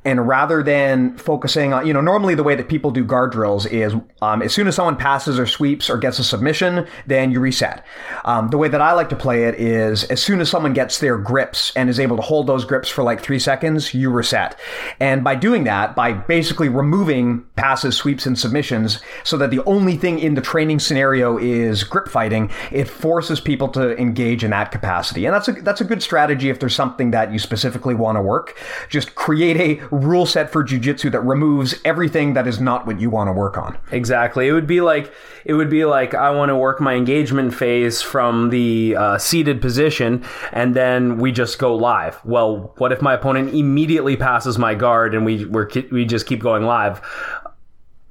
[0.09, 3.66] and rather than focusing on, you know, normally the way that people do guard drills
[3.66, 7.40] is um, as soon as someone passes or sweeps or gets a submission, then you
[7.40, 7.85] reset.
[8.24, 10.98] Um, the way that I like to play it is as soon as someone gets
[10.98, 14.59] their grips and is able to hold those grips for like three seconds, you reset.
[14.98, 19.98] And by doing that, by basically removing passes, sweeps, and submissions, so that the only
[19.98, 24.72] thing in the training scenario is grip fighting, it forces people to engage in that
[24.72, 25.26] capacity.
[25.26, 28.22] And that's a that's a good strategy if there's something that you specifically want to
[28.22, 28.56] work.
[28.89, 33.11] Just create a rule set for jujitsu that removes everything that is not what you
[33.11, 33.79] want to work on.
[33.91, 34.49] Exactly.
[34.49, 35.12] It would be like
[35.45, 39.61] it would be like I want to work my engagement phase from the uh, seated
[39.61, 42.20] position, and then we just go live.
[42.25, 46.41] Well, what if my opponent immediately passes my guard and we we we just keep
[46.41, 47.01] going live?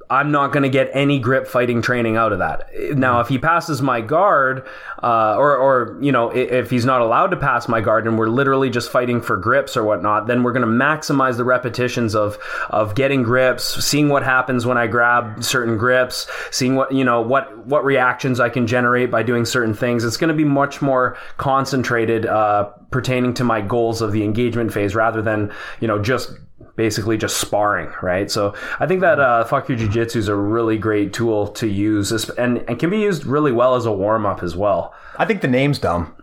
[0.09, 2.69] I'm not going to get any grip fighting training out of that.
[2.95, 4.65] Now, if he passes my guard,
[5.03, 8.29] uh, or, or, you know, if he's not allowed to pass my guard and we're
[8.29, 12.37] literally just fighting for grips or whatnot, then we're going to maximize the repetitions of,
[12.69, 17.21] of getting grips, seeing what happens when I grab certain grips, seeing what, you know,
[17.21, 20.05] what, what reactions I can generate by doing certain things.
[20.05, 24.71] It's going to be much more concentrated, uh, pertaining to my goals of the engagement
[24.71, 25.51] phase rather than,
[25.81, 26.31] you know, just
[26.77, 28.31] basically just sparring, right?
[28.31, 32.11] So I think that uh, Fuck Your Jiu-Jitsu is a really great tool to use
[32.29, 34.93] and, and can be used really well as a warm-up as well.
[35.17, 36.13] I think the name's dumb.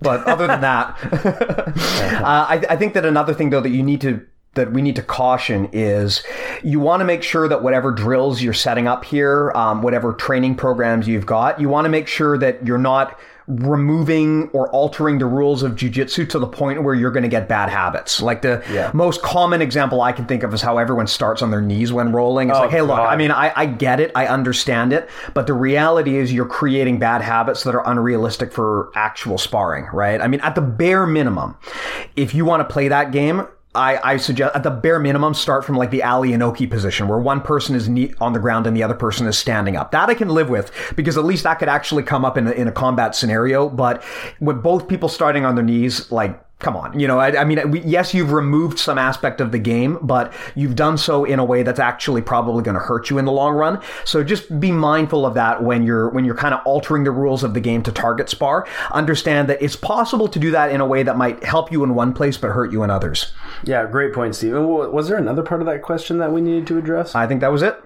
[0.00, 0.98] But other than that,
[2.22, 4.24] uh, I, I think that another thing though that you need to
[4.54, 6.22] that we need to caution is
[6.62, 10.54] you want to make sure that whatever drills you're setting up here, um, whatever training
[10.54, 15.26] programs you've got, you want to make sure that you're not removing or altering the
[15.26, 18.22] rules of jujitsu to the point where you're going to get bad habits.
[18.22, 18.90] Like the yeah.
[18.94, 22.12] most common example I can think of is how everyone starts on their knees when
[22.12, 22.48] rolling.
[22.48, 25.46] It's oh, like, hey, look, I mean, I, I get it, I understand it, but
[25.46, 30.20] the reality is you're creating bad habits that are unrealistic for actual sparring, right?
[30.20, 31.56] I mean, at the bare minimum,
[32.16, 35.64] if you want to play that game, I, I suggest at the bare minimum start
[35.64, 37.88] from like the Ali Inoki position where one person is
[38.20, 39.90] on the ground and the other person is standing up.
[39.90, 42.52] That I can live with because at least that could actually come up in a,
[42.52, 43.68] in a combat scenario.
[43.68, 44.04] But
[44.40, 46.98] with both people starting on their knees, like come on.
[46.98, 50.32] You know, I, I mean, we, yes, you've removed some aspect of the game, but
[50.54, 53.32] you've done so in a way that's actually probably going to hurt you in the
[53.32, 53.82] long run.
[54.06, 57.44] So just be mindful of that when you're when you're kind of altering the rules
[57.44, 58.66] of the game to target spar.
[58.92, 61.94] Understand that it's possible to do that in a way that might help you in
[61.94, 63.32] one place but hurt you in others.
[63.64, 64.66] Yeah, great point, Stephen.
[64.66, 67.14] Was there another part of that question that we needed to address?
[67.14, 67.78] I think that was it.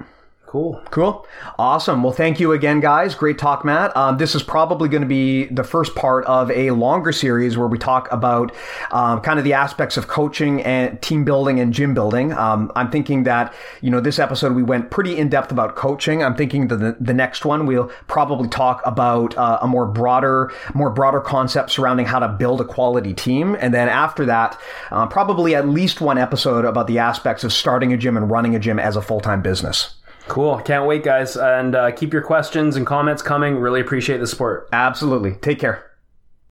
[0.49, 0.81] Cool.
[0.91, 1.27] Cool.
[1.59, 2.03] Awesome.
[2.03, 3.15] Well, thank you again, guys.
[3.15, 3.95] Great talk, Matt.
[3.95, 7.69] Um, this is probably going to be the first part of a longer series where
[7.69, 8.51] we talk about
[8.91, 12.33] um, kind of the aspects of coaching and team building and gym building.
[12.33, 13.53] Um, I'm thinking that,
[13.83, 16.23] you know, this episode we went pretty in depth about coaching.
[16.23, 20.51] I'm thinking that the, the next one we'll probably talk about uh, a more broader,
[20.73, 23.55] more broader concept surrounding how to build a quality team.
[23.61, 24.59] And then after that,
[24.93, 28.57] uh, probably at least one episode about the aspects of starting a gym and running
[28.57, 29.93] a gym as a full time business.
[30.29, 30.59] Cool.
[30.61, 31.37] Can't wait, guys.
[31.37, 33.57] And uh, keep your questions and comments coming.
[33.57, 34.69] Really appreciate the support.
[34.73, 35.33] Absolutely.
[35.33, 35.88] Take care.